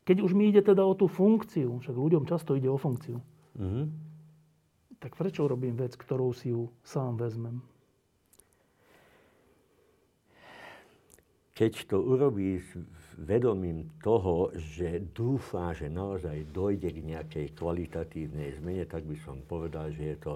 [0.08, 3.20] keď už mi ide teda o tú funkciu, však ľuďom často ide o funkciu,
[3.60, 3.86] mm-hmm.
[5.04, 7.60] tak prečo robím vec, ktorou si ju sám vezmem?
[11.54, 18.86] Keď to urobí s vedomím toho, že dúfá, že naozaj dojde k nejakej kvalitatívnej zmene,
[18.89, 20.34] tak by som povedal, že je to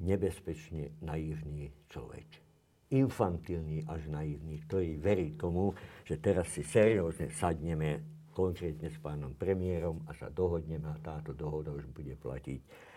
[0.00, 2.50] nebezpečne naivný človek
[2.90, 5.70] infantilný až naivný, ktorý verí tomu,
[6.02, 8.02] že teraz si seriózne sadneme
[8.34, 12.89] konkrétne s pánom premiérom a sa dohodneme a táto dohoda už bude platiť.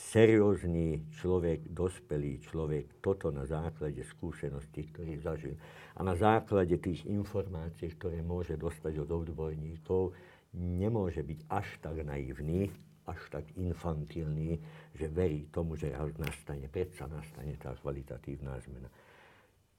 [0.00, 5.54] Seriózny človek, dospelý človek, toto na základe skúseností, ktorý zažil
[5.94, 10.16] a na základe tých informácií, ktoré môže dostať od odborníkov,
[10.56, 12.72] nemôže byť až tak naivný,
[13.06, 14.56] až tak infantilný,
[14.96, 18.88] že verí tomu, že nastane, predsa nastane tá kvalitatívna zmena.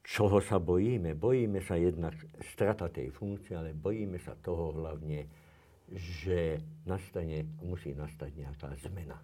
[0.05, 1.17] Čoho sa bojíme?
[1.17, 2.13] Bojíme sa jednak
[2.53, 5.25] strata tej funkcie, ale bojíme sa toho hlavne,
[5.91, 9.19] že nastane, musí nastať nejaká zmena.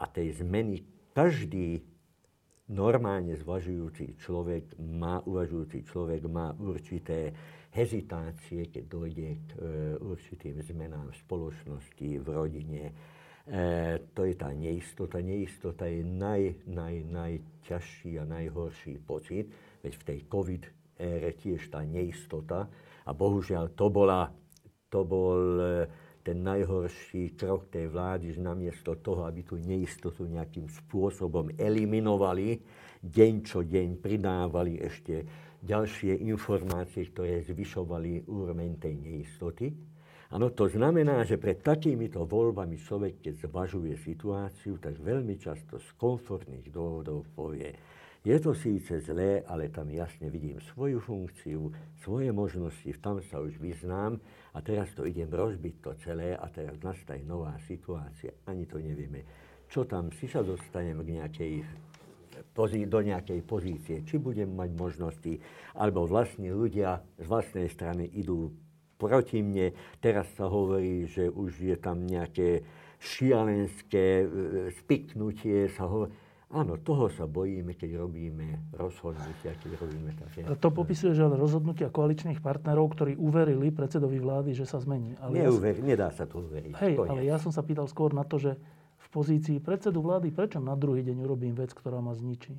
[0.00, 0.82] A tej zmeny
[1.14, 1.82] každý
[2.70, 7.30] normálne zvažujúci človek má, uvažujúci človek má určité
[7.74, 9.58] hezitácie, keď dojde k e,
[9.98, 12.84] určitým zmenám v spoločnosti, v rodine.
[12.88, 12.92] E,
[14.14, 15.18] to je tá neistota.
[15.20, 19.50] Neistota je naj, naj, najťažší a najhorší pocit
[19.84, 20.62] Veď v tej COVID
[20.96, 22.70] ére tiež tá neistota.
[23.04, 24.32] A bohužiaľ to, bola,
[24.88, 25.84] to bol e,
[26.24, 32.56] ten najhorší krok tej vlády, že namiesto toho, aby tú neistotu nejakým spôsobom eliminovali,
[33.04, 35.20] deň čo deň pridávali ešte
[35.60, 39.68] ďalšie informácie, ktoré zvyšovali úroveň tej neistoty.
[40.32, 45.88] Áno, to znamená, že pred takýmito voľbami človek, keď zvažuje situáciu, tak veľmi často z
[46.00, 47.70] komfortných dôvodov povie,
[48.24, 51.68] je to síce zlé, ale tam jasne vidím svoju funkciu,
[52.00, 54.16] svoje možnosti, tam sa už vyznám
[54.54, 58.30] a teraz to idem rozbiť to celé a teraz nastane nová situácia.
[58.46, 59.26] Ani to nevieme.
[59.66, 61.54] Čo tam, si sa dostanem k nejakej
[62.86, 65.32] do nejakej pozície, či budem mať možnosti,
[65.74, 68.50] alebo vlastní ľudia z vlastnej strany idú
[68.98, 69.74] proti mne.
[69.98, 72.62] Teraz sa hovorí, že už je tam nejaké
[73.02, 74.26] šialenské e,
[74.82, 75.70] spiknutie.
[75.74, 76.14] Sa hovorí.
[76.54, 80.46] Áno, toho sa bojíme, keď robíme rozhodnutia, keď robíme také...
[80.46, 85.18] To popisuje, že ale rozhodnutia koaličných partnerov, ktorí uverili predsedovi vlády, že sa zmení.
[85.18, 85.90] Ale Neuver, ja som...
[85.90, 86.78] Nedá sa to uveriť.
[86.78, 88.54] Hej, ale ja som sa pýtal skôr na to, že
[89.02, 92.54] v pozícii predsedu vlády, prečo na druhý deň urobím vec, ktorá ma zničí?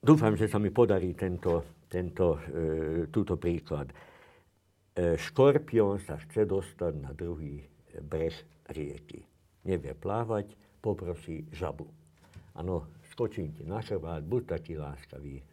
[0.00, 3.92] Dúfam, že sa mi podarí tento, tento, e, túto príklad.
[4.96, 7.60] E, škorpión sa chce dostať na druhý
[8.00, 8.32] breh
[8.72, 9.27] rieky
[9.68, 11.84] nevie plávať, poprosí žabu.
[12.56, 15.44] Áno, skočím ti na chrbát, buď taký láskavý,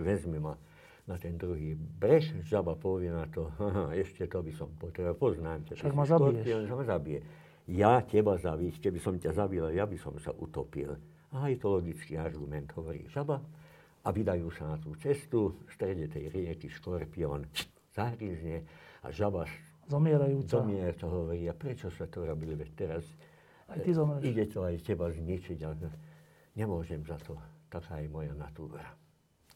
[0.00, 0.56] vezmi ma
[1.04, 3.52] na ten druhý breh, žaba povie na to,
[3.92, 5.72] ešte to by som potreboval, poznám ťa.
[5.76, 6.44] Však ma zabiješ.
[6.64, 7.20] Že ma zabije.
[7.64, 10.96] Ja teba zabiť, keby som ťa zabil, ja by som sa utopil.
[11.36, 13.40] A je to logický argument, hovorí žaba.
[14.04, 17.48] A vydajú sa na tú cestu, v strede tej rieky škorpión
[17.96, 18.64] zahryzne
[19.00, 19.48] a žaba
[19.84, 20.64] Zomierajúca.
[20.64, 23.04] Zomierajúca hovorí, a prečo sa to robili, veď teraz
[23.70, 24.22] aj ty zomreš.
[24.24, 25.74] Ide to aj teba zničiť, ale
[26.58, 27.38] nemôžem za to.
[27.72, 28.84] Taká je moja natúra.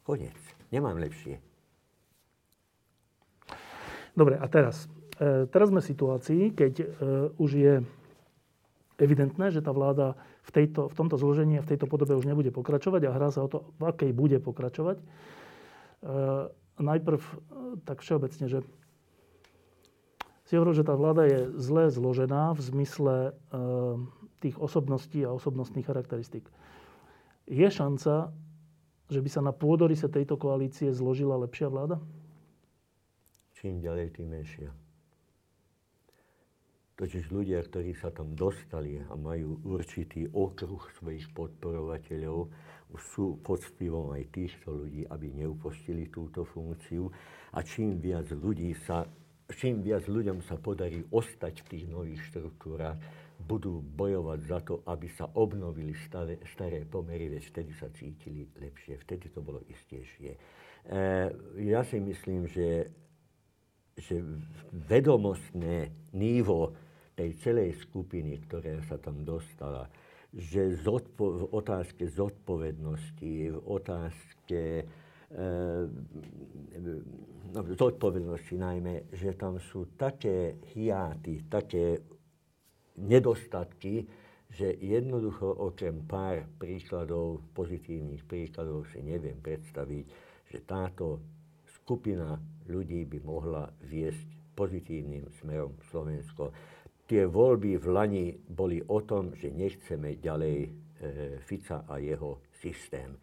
[0.03, 0.37] Konec.
[0.73, 1.39] Nemám lepšie.
[4.17, 4.91] Dobre, a teraz.
[5.21, 6.87] E, teraz sme v situácii, keď e,
[7.39, 7.75] už je
[8.99, 12.51] evidentné, že tá vláda v, tejto, v tomto zložení a v tejto podobe už nebude
[12.51, 14.99] pokračovať a hrá sa o to, v akej bude pokračovať.
[14.99, 15.05] E,
[16.83, 17.33] najprv e,
[17.87, 18.59] tak všeobecne, že
[20.49, 23.33] si hovoril, že tá vláda je zle zložená v zmysle e,
[24.41, 26.49] tých osobností a osobnostných charakteristík.
[27.45, 28.33] Je šanca,
[29.13, 32.01] že by sa na pôdorise tejto koalície zložila lepšia vláda?
[33.61, 34.73] Čím ďalej, tým menšia.
[36.97, 42.49] Totiž ľudia, ktorí sa tam dostali a majú určitý okruh svojich podporovateľov,
[42.97, 47.07] sú pod vplyvom aj týchto ľudí, aby neupostili túto funkciu.
[47.53, 49.05] A čím viac ľudí sa
[49.57, 53.01] čím viac ľuďom sa podarí ostať v tých nových štruktúrach,
[53.39, 58.99] budú bojovať za to, aby sa obnovili staré, staré pomery, veď vtedy sa cítili lepšie,
[58.99, 60.35] vtedy to bolo istejšie.
[60.35, 60.39] E,
[61.65, 62.91] ja si myslím, že,
[63.95, 64.21] že
[64.75, 66.75] vedomostné nívo
[67.15, 69.87] tej celej skupiny, ktorá sa tam dostala,
[70.35, 74.85] že zodpo- v otázke zodpovednosti, v otázke
[77.53, 82.01] no, zodpovednosti najmä, že tam sú také hiáty, také
[82.97, 84.09] nedostatky,
[84.49, 90.05] že jednoducho okrem pár príkladov, pozitívnych príkladov si neviem predstaviť,
[90.49, 91.21] že táto
[91.69, 96.51] skupina ľudí by mohla viesť pozitívnym smerom Slovensko.
[97.09, 100.69] Tie voľby v Lani boli o tom, že nechceme ďalej e,
[101.45, 103.17] Fica a jeho systém.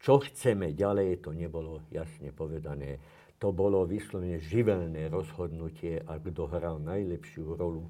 [0.00, 2.96] Čo chceme ďalej, to nebolo jasne povedané
[3.40, 7.88] to bolo vyslovene živelné rozhodnutie a kto hral najlepšiu rolu,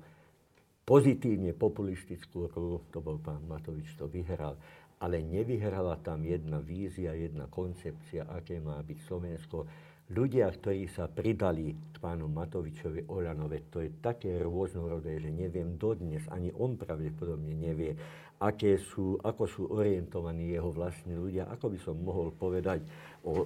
[0.87, 4.55] pozitívne populistickú rolu, to bol pán Matovič, to vyhral.
[5.03, 9.67] Ale nevyhrala tam jedna vízia, jedna koncepcia, aké má byť Slovensko.
[10.15, 16.23] Ľudia, ktorí sa pridali k pánu Matovičovi Oľanove, to je také rôznorodé, že neviem dodnes,
[16.31, 17.99] ani on pravdepodobne nevie,
[18.41, 21.53] aké sú, ako sú orientovaní jeho vlastní ľudia.
[21.53, 22.81] Ako by som mohol povedať,
[23.21, 23.45] o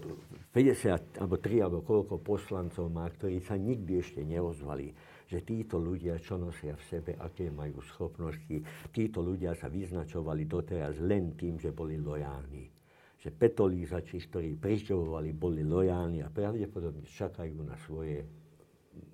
[0.55, 4.95] 50 alebo 3 alebo koľko poslancov má, ktorí sa nikdy ešte neozvali,
[5.27, 8.63] že títo ľudia, čo nosia v sebe, aké majú schopnosti,
[8.95, 12.71] títo ľudia sa vyznačovali doteraz len tým, že boli lojálni.
[13.19, 18.23] Že petolízači, ktorí pričovovali, boli lojálni a pravdepodobne čakajú na, svoje,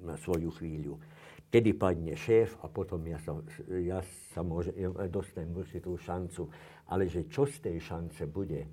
[0.04, 1.00] na svoju chvíľu.
[1.50, 3.34] Kedy padne šéf a potom ja sa,
[3.74, 3.98] ja
[4.30, 6.46] sa môže, ja dostanem určitú šancu.
[6.94, 8.68] Ale že čo z tej šance bude, e,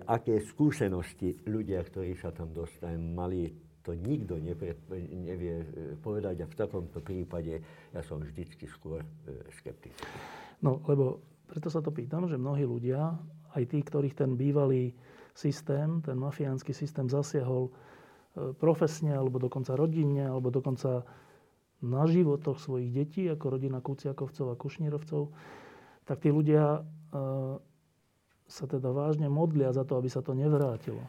[0.00, 3.52] aké skúsenosti ľudia, ktorí sa tam dostanú, mali,
[3.84, 4.80] to nikto nepred,
[5.12, 5.66] nevie eh,
[6.00, 7.60] povedať a v takomto prípade
[7.92, 10.08] ja som vždycky skôr e, skeptický.
[10.64, 13.12] No, lebo preto sa to pýtam, že mnohí ľudia,
[13.52, 14.96] aj tí, ktorých ten bývalý
[15.36, 17.68] systém, ten mafiánsky systém zasiahol
[18.58, 21.06] profesne, alebo dokonca rodinne, alebo dokonca
[21.84, 25.28] na životoch svojich detí, ako rodina Kuciakovcov a Kušnírovcov,
[26.08, 26.80] tak tí ľudia
[28.44, 31.04] sa teda vážne modlia za to, aby sa to nevrátilo.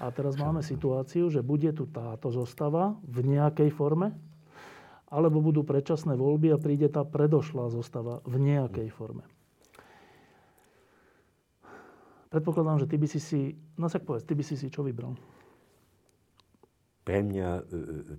[0.00, 4.16] A teraz máme situáciu, že bude tu táto zostava v nejakej forme,
[5.12, 9.28] alebo budú predčasné voľby a príde tá predošlá zostava v nejakej forme.
[12.32, 13.40] Predpokladám, že ty by si si,
[13.76, 15.12] no tak povedz, ty by si si čo vybral?
[17.02, 17.66] Pre mňa e, e,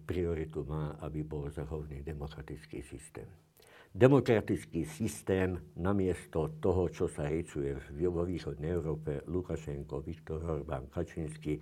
[0.04, 3.28] prioritu má, aby bol zahovný demokratický systém
[3.94, 7.78] demokratický systém namiesto toho, čo sa rečuje
[8.10, 11.62] vo východnej Európe, Lukašenko, Viktor Orbán, Kačínsky,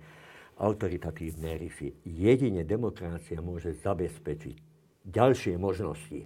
[0.56, 1.92] autoritatívne rysy.
[2.08, 4.56] Jedine demokracia môže zabezpečiť
[5.04, 6.24] ďalšie možnosti.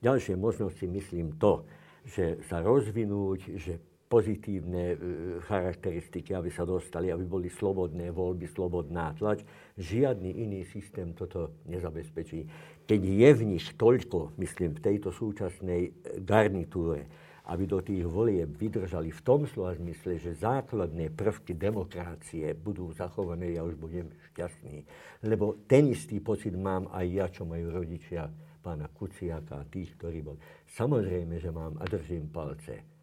[0.00, 1.68] Ďalšie možnosti myslím to,
[2.04, 3.80] že sa rozvinúť, že
[4.14, 4.96] pozitívne e,
[5.42, 9.42] charakteristiky, aby sa dostali, aby boli slobodné voľby, slobodná tlač.
[9.74, 12.46] Žiadny iný systém toto nezabezpečí.
[12.86, 15.90] Keď je v nich toľko, myslím, v tejto súčasnej
[16.22, 17.10] garnitúre,
[17.50, 23.58] aby do tých volieb vydržali v tom slova zmysle, že základné prvky demokracie budú zachované,
[23.58, 24.86] ja už budem šťastný.
[25.26, 28.30] Lebo ten istý pocit mám aj ja, čo majú rodičia
[28.62, 30.38] pána Kuciaka a tých, ktorí boli.
[30.70, 32.93] Samozrejme, že mám a držím palce.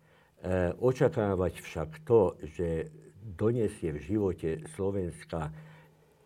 [0.41, 2.89] E, očakávať však to, že
[3.21, 5.53] donesie v živote Slovenska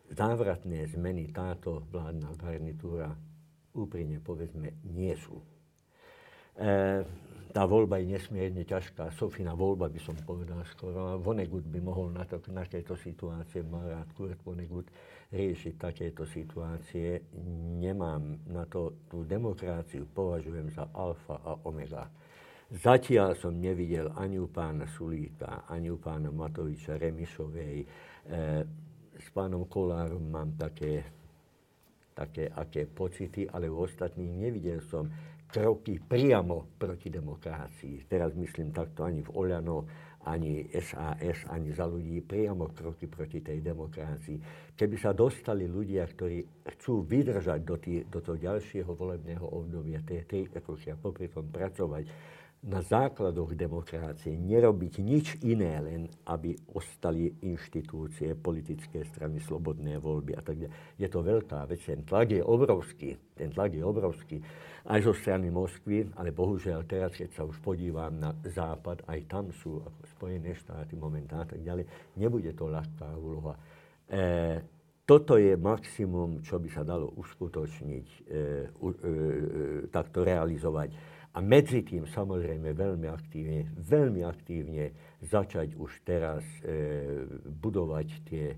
[0.07, 3.11] závratné zmeny táto vládna garnitúra,
[3.75, 5.43] úprimne povedzme, nie sú.
[6.55, 7.03] E,
[7.55, 9.15] tá voľba je nesmierne ťažká.
[9.15, 11.15] Sofina voľba by som povedal skoro.
[11.19, 14.91] Vonnegut by mohol na, to, na takéto situácie, mal rád Kurt Vonnegut,
[15.31, 17.31] riešiť takéto situácie.
[17.79, 22.11] Nemám na to, tú demokraciu považujem za alfa a omega.
[22.65, 27.77] Zatiaľ som nevidel ani u pána Sulíka, ani u pána Matoviča Remišovej.
[27.77, 27.85] E,
[29.13, 31.05] s pánom Kolárom mám také,
[32.17, 35.05] také aké pocity, ale u ostatných nevidel som
[35.45, 38.09] kroky priamo proti demokracii.
[38.09, 39.85] Teraz myslím takto ani v Oľano,
[40.25, 44.73] ani SAS, ani za ľudí, priamo kroky proti tej demokracii.
[44.73, 50.25] Keby sa dostali ľudia, ktorí chcú vydržať do, tý, do toho ďalšieho volebného obdobia, tie
[50.25, 52.03] tri roky a popri tom pracovať,
[52.65, 60.41] na základoch demokracie, nerobiť nič iné, len aby ostali inštitúcie, politické strany, slobodné voľby a
[60.41, 60.73] tak ďalej.
[60.97, 64.37] Je to veľká vec, ten tlak je obrovský, ten tlak je obrovský
[64.85, 69.49] aj zo strany Moskvy, ale bohužiaľ teraz, keď sa už podívam na západ, aj tam
[69.49, 71.85] sú ako Spojené štáty momentálne a tak ďalej,
[72.21, 73.57] nebude to ľahká úloha.
[74.05, 74.61] E,
[75.05, 78.89] toto je maximum, čo by sa dalo uskutočniť, e, e, e,
[79.89, 88.07] takto realizovať a medzi tým samozrejme veľmi aktívne, veľmi aktívne začať už teraz e, budovať
[88.23, 88.55] tie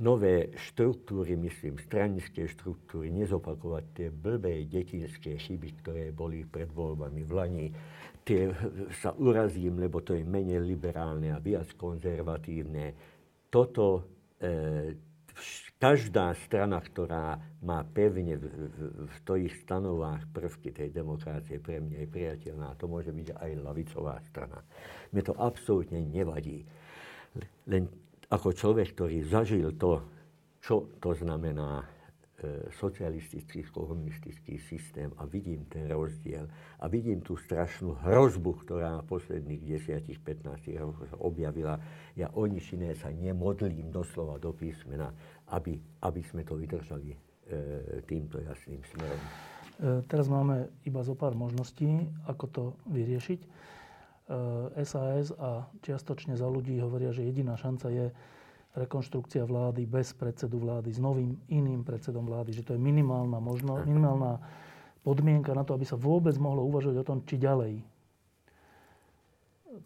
[0.00, 7.32] nové štruktúry, myslím, stranické štruktúry, nezopakovať tie blbé detinské chyby, ktoré boli pred voľbami v
[7.34, 7.68] Lani.
[8.24, 8.48] Tie
[9.04, 12.96] sa urazím, lebo to je menej liberálne a viac konzervatívne.
[13.52, 13.84] Toto
[14.40, 15.07] e,
[15.78, 18.76] každá strana, ktorá má pevne v, v,
[19.06, 22.74] v tvojich stanovách prvky tej demokracie, pre mňa je priateľná.
[22.82, 24.58] To môže byť aj lavicová strana.
[25.14, 26.66] Mne to absolútne nevadí.
[27.70, 27.86] Len
[28.28, 30.02] ako človek, ktorý zažil to,
[30.58, 31.86] čo to znamená
[32.70, 36.46] socialistický, komunistický systém a vidím ten rozdiel
[36.78, 39.62] a vidím tú strašnú hrozbu, ktorá v posledných
[40.06, 41.82] 10-15 rokoch objavila.
[42.14, 45.10] Ja o nič iné sa nemodlím doslova do písmena,
[45.50, 47.18] aby, aby sme to vydržali e,
[48.06, 49.18] týmto jasným smerom.
[49.18, 49.30] E,
[50.06, 53.66] teraz máme iba zo pár možností, ako to vyriešiť.
[54.84, 58.06] SAS a čiastočne za ľudí hovoria, že jediná šanca je
[58.78, 63.82] rekonštrukcia vlády bez predsedu vlády s novým iným predsedom vlády, že to je minimálna možnosť,
[63.84, 64.38] minimálna
[65.02, 67.80] podmienka na to, aby sa vôbec mohlo uvažovať o tom, či ďalej.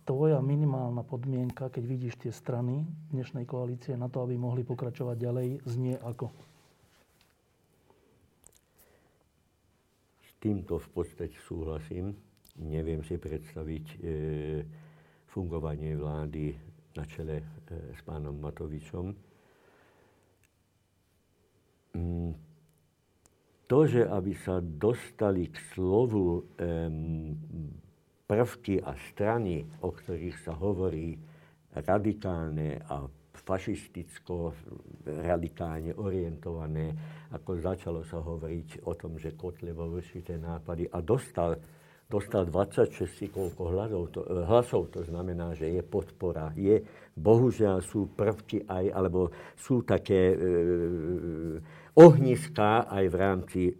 [0.03, 2.83] Tvoja minimálna podmienka, keď vidíš tie strany
[3.13, 6.33] dnešnej koalície na to, aby mohli pokračovať ďalej, znie ako?
[10.27, 12.19] S týmto v podstate súhlasím.
[12.59, 13.97] Neviem si predstaviť e,
[15.31, 17.45] fungovanie vlády na čele e,
[17.97, 19.07] s pánom Matovičom.
[21.93, 22.33] Mm,
[23.69, 26.45] to, že aby sa dostali k slovu
[28.29, 31.17] prvky a strany, o ktorých sa hovorí
[31.73, 34.53] radikálne a fašisticko,
[35.09, 36.93] radikálne orientované,
[37.33, 41.57] ako začalo sa hovoriť o tom, že Kotlevo určité nápady a dostal
[42.13, 46.53] dostal 26 koľko hlasov to, e, hlasov, to znamená, že je podpora.
[46.53, 46.85] Je,
[47.17, 50.37] bohužiaľ sú prvky aj, alebo sú také e,
[51.97, 53.75] ohniská aj v rámci e,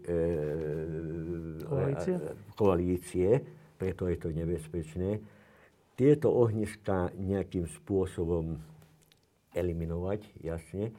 [1.61, 2.15] koalície?
[2.57, 3.29] koalície,
[3.77, 5.21] preto je to nebezpečné.
[5.93, 8.57] Tieto ohniská nejakým spôsobom
[9.53, 10.89] eliminovať, jasne.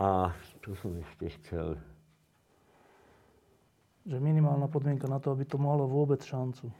[0.00, 0.32] A
[0.64, 1.76] tu som ešte chcel
[4.06, 6.70] že minimálna podmienka na to, aby to malo vôbec šancu.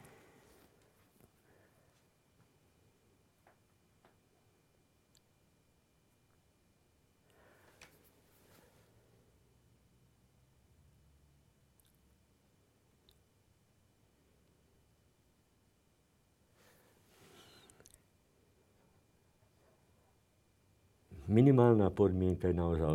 [21.97, 22.93] Podmienka je naozaj,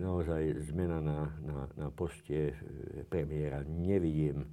[0.00, 0.42] naozaj
[0.72, 2.56] zmena na, na, na poste
[3.12, 3.60] premiéra.
[3.68, 4.48] Nevidím,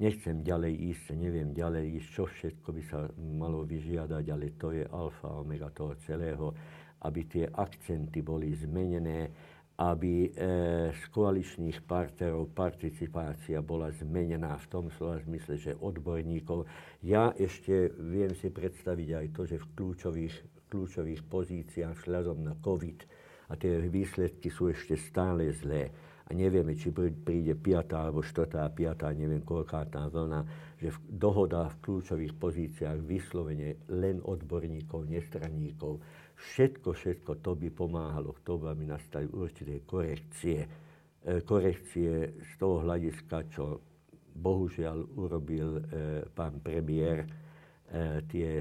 [0.00, 4.88] nechcem ďalej ísť, neviem ďalej ísť, čo všetko by sa malo vyžiadať, ale to je
[4.88, 6.56] alfa omega toho celého,
[7.04, 9.28] aby tie akcenty boli zmenené,
[9.76, 10.30] aby e,
[10.88, 16.64] z koaličných partnerov participácia bola zmenená v tom slova zmysle, že odborníkov.
[17.04, 20.34] Ja ešte viem si predstaviť aj to, že v kľúčových,
[20.72, 22.98] kľúčových pozíciách vzhľadom na COVID
[23.48, 25.92] a tie výsledky sú ešte stále zlé
[26.26, 27.94] a nevieme, či príde 5.
[27.94, 28.58] alebo 4.
[28.58, 29.14] a 5.
[29.14, 30.42] neviem koľká tá vlna,
[30.82, 36.02] že v, dohoda v kľúčových pozíciách vyslovene len odborníkov, nestranníkov,
[36.36, 40.68] Všetko, všetko to by pomáhalo k tomu, aby nastali určité korekcie.
[41.24, 43.80] E, korekcie z toho hľadiska, čo
[44.36, 45.82] bohužiaľ urobil e,
[46.36, 47.28] pán premiér, e,
[48.28, 48.60] tie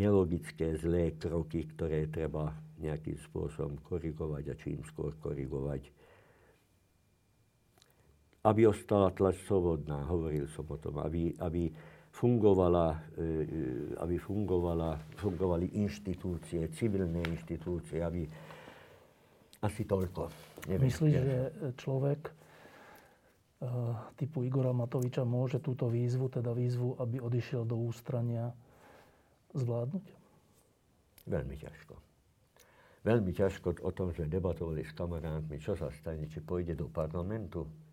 [0.00, 5.92] nelogické zlé kroky, ktoré treba nejakým spôsobom korigovať a čím skôr korigovať.
[8.48, 11.68] Aby ostala tlač slobodná, hovoril som o tom, aby, aby
[12.16, 13.26] fungovala, e, e,
[14.00, 18.24] aby fungovala, fungovali inštitúcie, civilné inštitúcie, aby
[19.60, 20.32] asi toľko.
[20.72, 21.38] Neviem, Myslíš, že
[21.76, 22.32] človek e,
[24.16, 28.48] typu Igora Matoviča môže túto výzvu, teda výzvu, aby odišiel do ústrania,
[29.52, 30.04] zvládnuť?
[31.28, 31.94] Veľmi ťažko.
[33.04, 37.85] Veľmi ťažko o tom, že debatovali s kamarátmi, čo sa stane, či pôjde do parlamentu,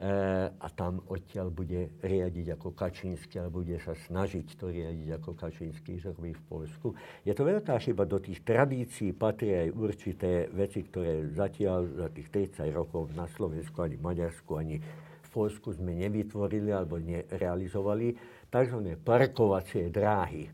[0.00, 6.00] a tam odtiaľ bude riadiť ako Kačínsky, alebo bude sa snažiť to riadiť ako Kačínsky,
[6.00, 6.96] že robí v Polsku.
[7.20, 12.32] Je to veľká chyba, do tých tradícií patrí aj určité veci, ktoré zatiaľ za tých
[12.32, 18.16] 30 rokov na Slovensku, ani Maďarsku, ani v Polsku sme nevytvorili alebo nerealizovali.
[18.48, 18.78] Tzv.
[19.04, 20.48] parkovacie dráhy.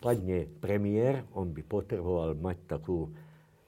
[0.00, 3.12] Padne premiér, on by potreboval mať takú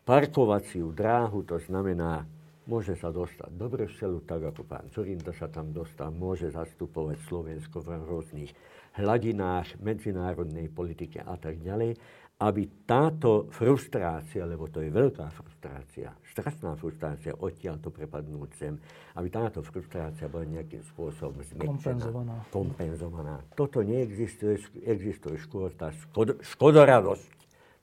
[0.08, 2.24] parkovaciu dráhu, to znamená
[2.66, 7.82] môže sa dostať do Bruselu, tak ako pán Zurinda sa tam dostal, môže zastupovať Slovensko
[7.82, 8.50] v rôznych
[8.98, 11.94] hladinách medzinárodnej politiky a tak ďalej,
[12.36, 18.76] aby táto frustrácia, lebo to je veľká frustrácia, strašná frustrácia, odtiaľ to prepadnúť sem,
[19.16, 22.36] aby táto frustrácia bola nejakým spôsobom zmekčená, kompenzovaná.
[22.52, 23.36] kompenzovaná.
[23.56, 27.32] Toto neexistuje, existuje skôr tá škod, škodoradosť.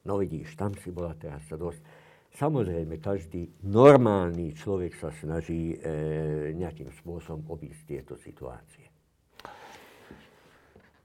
[0.05, 1.81] No vidíš, tam si bola teraz sa dosť
[2.33, 8.89] Samozrejme, každý normálny človek sa snaží e, nejakým spôsobom obísť tieto situácie.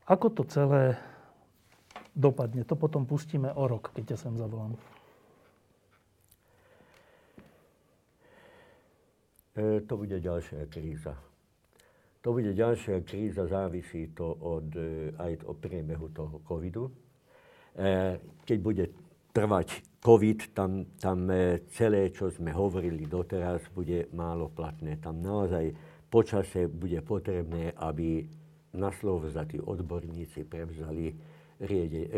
[0.09, 0.97] Ako to celé
[2.17, 2.65] dopadne?
[2.65, 4.73] To potom pustíme o rok, keď ťa sem zavolám.
[9.53, 11.13] E, to bude ďalšia kríza.
[12.25, 16.89] To bude ďalšia kríza, závisí to od, e, aj od priebehu toho covidu.
[16.89, 16.93] E,
[18.49, 18.85] keď bude
[19.39, 24.99] trvať COVID, tam, tam e, celé, čo sme hovorili doteraz, bude málo platné.
[24.99, 25.71] Tam naozaj
[26.11, 28.27] počase bude potrebné, aby
[28.75, 29.31] na slovo
[29.63, 31.15] odborníci prevzali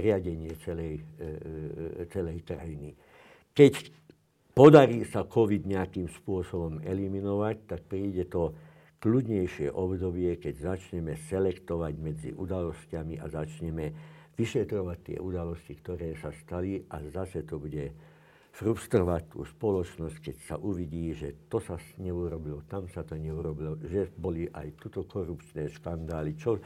[0.01, 2.97] riadenie celej, e, celej krajiny.
[3.53, 3.73] Keď
[4.57, 8.57] podarí sa COVID nejakým spôsobom eliminovať, tak príde to
[9.01, 13.87] kľudnejšie obdobie, keď začneme selektovať medzi udalosťami a začneme
[14.41, 17.93] vyšetrovať tie udalosti, ktoré sa stali a zase to bude
[18.51, 24.11] frustrovať tú spoločnosť, keď sa uvidí, že to sa neurobilo, tam sa to neurobilo, že
[24.17, 26.59] boli aj tuto korupčné škandály, čo,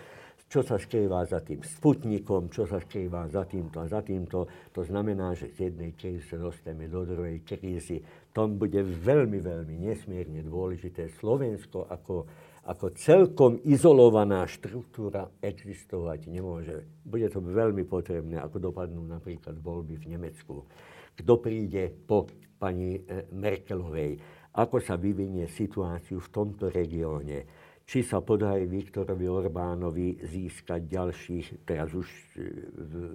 [0.48, 4.48] čo sa skrýva za tým sputnikom, čo sa skrýva za týmto a za týmto.
[4.72, 8.00] To znamená, že z jednej krízy sa dostaneme do druhej krízy.
[8.32, 12.26] Tom bude veľmi, veľmi nesmierne dôležité Slovensko ako
[12.64, 16.88] ako celkom izolovaná štruktúra existovať nemôže.
[17.04, 20.64] Bude to veľmi potrebné, ako dopadnú napríklad voľby v Nemecku.
[21.12, 22.24] Kto príde po
[22.56, 24.16] pani e, Merkelovej,
[24.56, 27.44] ako sa vyvinie situáciu v tomto regióne,
[27.84, 32.16] či sa podarí Viktorovi Orbánovi získať ďalších, teraz už e,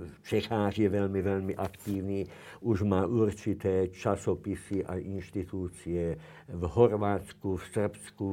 [0.05, 2.29] v Čechách je veľmi, veľmi aktívny,
[2.61, 6.13] už má určité časopisy a inštitúcie
[6.53, 8.29] v Horvátsku, v Srbsku,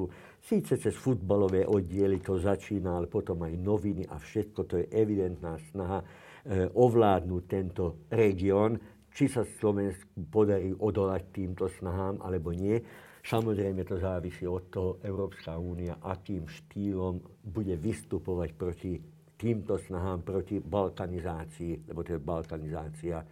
[0.47, 5.59] Síce cez futbalové oddiely to začína, ale potom aj noviny a všetko, to je evidentná
[5.75, 8.79] snaha e, ovládnuť tento región.
[9.11, 12.79] Či sa Slovensku podarí odolať týmto snahám, alebo nie.
[13.27, 18.95] Samozrejme to závisí od toho Európska únia, akým štýlom bude vystupovať proti
[19.35, 23.27] týmto snahám, proti balkanizácii, lebo to je balkanizácia e,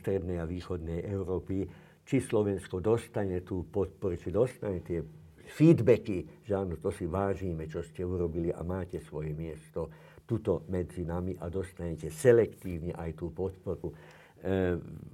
[0.00, 1.68] strednej a východnej Európy.
[2.08, 5.04] Či Slovensko dostane tú podporu, či dostane tie
[5.44, 9.92] feedbacky, že áno, to si vážime, čo ste urobili a máte svoje miesto
[10.24, 13.92] tuto medzi nami a dostanete selektívne aj tú podporu.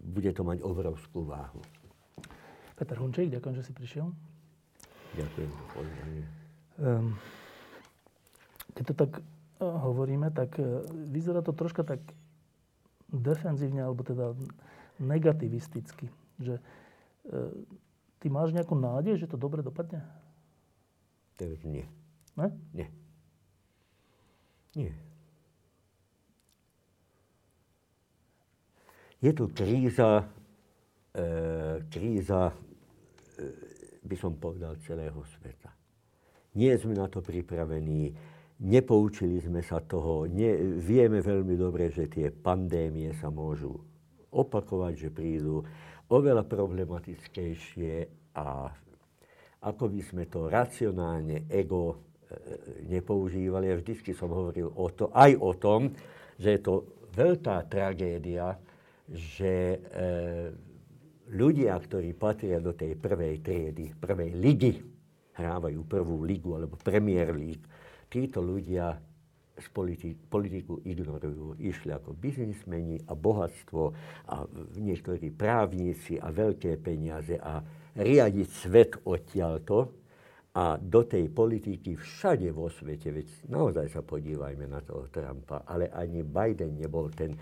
[0.06, 1.73] bude to mať obrovskú váhu.
[2.74, 4.10] Peter Hunčík, ďakujem, že si prišiel.
[5.14, 6.24] Ďakujem za pozvanie.
[6.74, 7.14] Um,
[8.74, 12.02] keď to tak uh, hovoríme, tak uh, vyzerá to troška tak
[13.14, 14.34] defenzívne, alebo teda
[14.98, 16.10] negativisticky.
[16.42, 17.54] Že uh,
[18.18, 20.02] ty máš nejakú nádej, že to dobre dopadne?
[21.38, 21.86] Tak nie.
[22.34, 22.50] Ne?
[22.74, 22.90] Nie.
[24.74, 24.90] Nie.
[29.22, 30.43] Je tu kríza, e,
[31.88, 32.54] kríza, e,
[34.02, 35.70] by som povedal, celého sveta.
[36.58, 38.14] Nie sme na to pripravení,
[38.62, 43.78] nepoučili sme sa toho, nie, vieme veľmi dobre, že tie pandémie sa môžu
[44.34, 45.62] opakovať, že prídu
[46.10, 47.94] oveľa problematickejšie
[48.34, 48.70] a
[49.64, 51.96] ako by sme to racionálne ego e,
[52.90, 53.72] nepoužívali.
[53.72, 55.94] Ja vždycky som hovoril o to, aj o tom,
[56.36, 56.74] že je to
[57.14, 58.58] veľká tragédia,
[59.08, 59.78] že e,
[61.32, 64.72] ľudia, ktorí patria do tej prvej triedy, prvej ligy,
[65.34, 67.64] hrávajú prvú ligu alebo Premier League,
[68.10, 68.98] títo ľudia
[69.70, 71.58] politi- politiku ignorujú.
[71.58, 73.82] Išli ako biznismeni a bohatstvo
[74.30, 74.36] a
[74.78, 77.62] niektorí právnici a veľké peniaze a
[77.94, 80.04] riadiť svet odtiaľto
[80.54, 85.90] a do tej politiky všade vo svete, veď naozaj sa podívajme na toho Trumpa, ale
[85.90, 87.34] ani Biden nebol ten,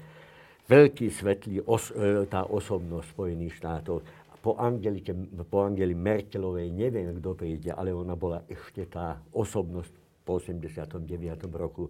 [0.68, 3.96] veľký svetlý os, e, tá osobnosť Spojených štátov.
[4.42, 5.14] Po, Angelike,
[5.46, 9.92] po Angeli Merkelovej neviem, kto príde, ale ona bola ešte tá osobnosť
[10.26, 11.46] po 89.
[11.54, 11.86] roku.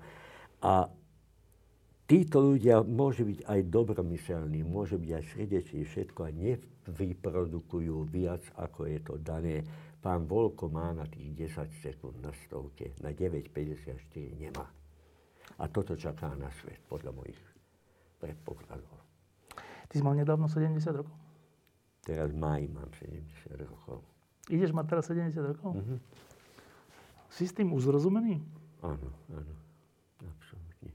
[0.61, 0.85] A
[2.05, 8.85] títo ľudia môžu byť aj dobromyselní, môžu byť aj srdeční, všetko a nevyprodukujú viac, ako
[8.85, 9.65] je to dané.
[10.03, 13.97] Pán Volko má na tých 10 sekúnd na stovke, na 9,54
[14.37, 14.67] nemá.
[15.57, 17.52] A toto čaká na svet, podľa mojich
[18.23, 19.03] predpokladov.
[19.91, 21.19] Ty si mal nedávno 70 rokov?
[22.07, 24.07] Teraz v máji mám 70 rokov.
[24.47, 25.75] Ideš mať teraz 70 rokov?
[25.75, 25.99] Mm-hmm.
[27.31, 28.43] Si s tým uzrozumený?
[28.83, 29.55] Áno, áno.
[30.23, 30.91] Absolutne.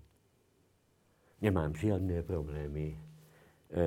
[1.39, 2.95] Nemám žiadne problémy.
[2.95, 3.79] E,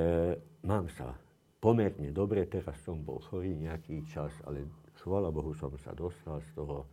[0.65, 1.13] mám sa
[1.61, 2.49] pomerne dobre.
[2.49, 4.65] Teraz som bol chorý nejaký čas, ale
[5.05, 6.89] chvála Bohu som sa dostal z toho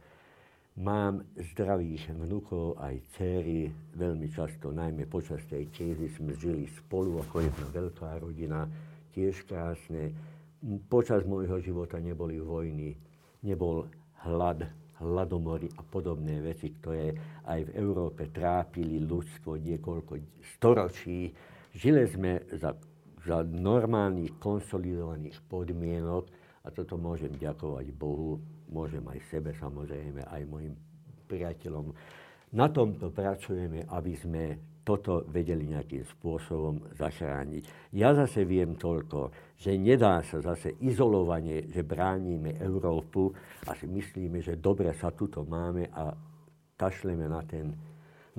[0.77, 3.65] Mám zdravých vnúkov aj céry,
[3.97, 8.69] veľmi často, najmä počas tej krízy sme žili spolu ako jedna veľká rodina,
[9.09, 10.13] tiež krásne.
[10.85, 12.93] Počas môjho života neboli vojny,
[13.41, 13.89] nebol
[14.21, 14.69] hlad,
[15.01, 17.09] hladomory a podobné veci, ktoré
[17.49, 20.13] aj v Európe trápili ľudstvo niekoľko
[20.53, 21.33] storočí.
[21.73, 22.77] Žili sme za,
[23.25, 26.29] za normálnych, konsolidovaných podmienok
[26.61, 28.37] a toto môžem ďakovať Bohu,
[28.71, 30.73] môžem aj sebe samozrejme, aj mojim
[31.27, 31.91] priateľom.
[32.55, 34.43] Na tomto pracujeme, aby sme
[34.87, 37.91] toto vedeli nejakým spôsobom zachrániť.
[37.91, 43.35] Ja zase viem toľko, že nedá sa zase izolovanie, že bránime Európu
[43.67, 46.15] a si myslíme, že dobre sa tuto máme a
[46.79, 47.75] kašleme na ten,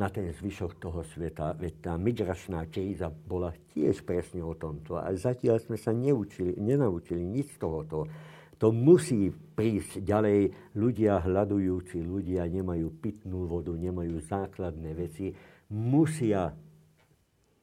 [0.01, 1.53] na ten zvyšok toho sveta.
[1.53, 4.97] Veď tá migračná kríza bola tiež presne o tomto.
[4.97, 8.09] A zatiaľ sme sa neučili, nenaučili nič z tohoto.
[8.59, 10.75] To musí prísť ďalej.
[10.75, 15.31] Ľudia hľadujúci, ľudia nemajú pitnú vodu, nemajú základné veci.
[15.71, 16.51] Musia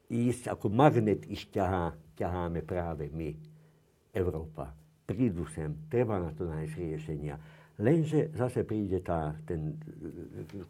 [0.07, 3.35] ísť, ako magnet ich ťahá, ťaháme práve my,
[4.15, 4.71] Európa.
[5.05, 7.35] Prídu sem, treba na to nájsť riešenia.
[7.75, 9.75] Lenže zase príde tá, ten,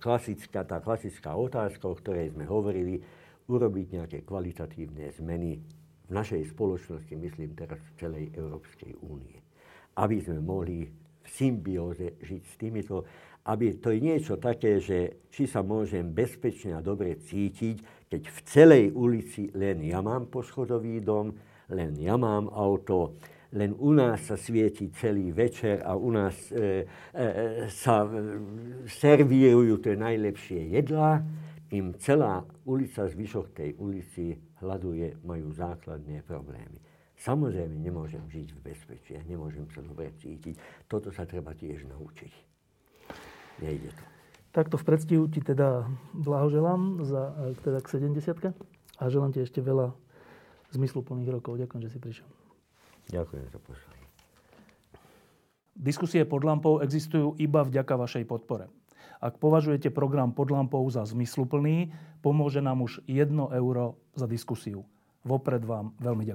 [0.01, 2.97] klasická, tá klasická otázka, o ktorej sme hovorili,
[3.45, 5.61] urobiť nejaké kvalitatívne zmeny
[6.09, 9.44] v našej spoločnosti, myslím teraz v celej Európskej únie.
[9.95, 10.85] Aby sme mohli
[11.25, 13.07] v symbióze žiť s týmito,
[13.45, 18.39] aby to je niečo také, že či sa môžem bezpečne a dobre cítiť, keď v
[18.45, 21.29] celej ulici len ja mám poschodový dom,
[21.69, 23.17] len ja mám auto,
[23.53, 28.09] len u nás sa svieti celý večer a u nás e, e, sa e,
[28.89, 31.21] servírujú tie najlepšie jedlá,
[31.73, 36.94] im celá ulica, zvyšok tej ulici hľaduje, majú základné problémy.
[37.25, 40.85] Samozrejme, nemôžem žiť v bezpečí, nemôžem sa dobre cítiť.
[40.85, 42.33] Toto sa treba tiež naučiť.
[43.65, 44.03] Nejde to.
[44.53, 48.53] Takto v predstihu ti teda blahoželám za, e, teda k 70
[49.01, 49.97] a želám ti ešte veľa
[50.77, 51.57] zmysluplných rokov.
[51.57, 52.29] Ďakujem, že si prišiel.
[53.09, 54.05] Ďakujem za poslanie.
[55.75, 58.71] Diskusie pod lampou existujú iba vďaka vašej podpore.
[59.19, 61.91] Ak považujete program pod lampou za zmysluplný,
[62.21, 64.87] pomôže nám už 1 euro za diskusiu.
[65.25, 66.23] Vopred vám veľmi ďakujem.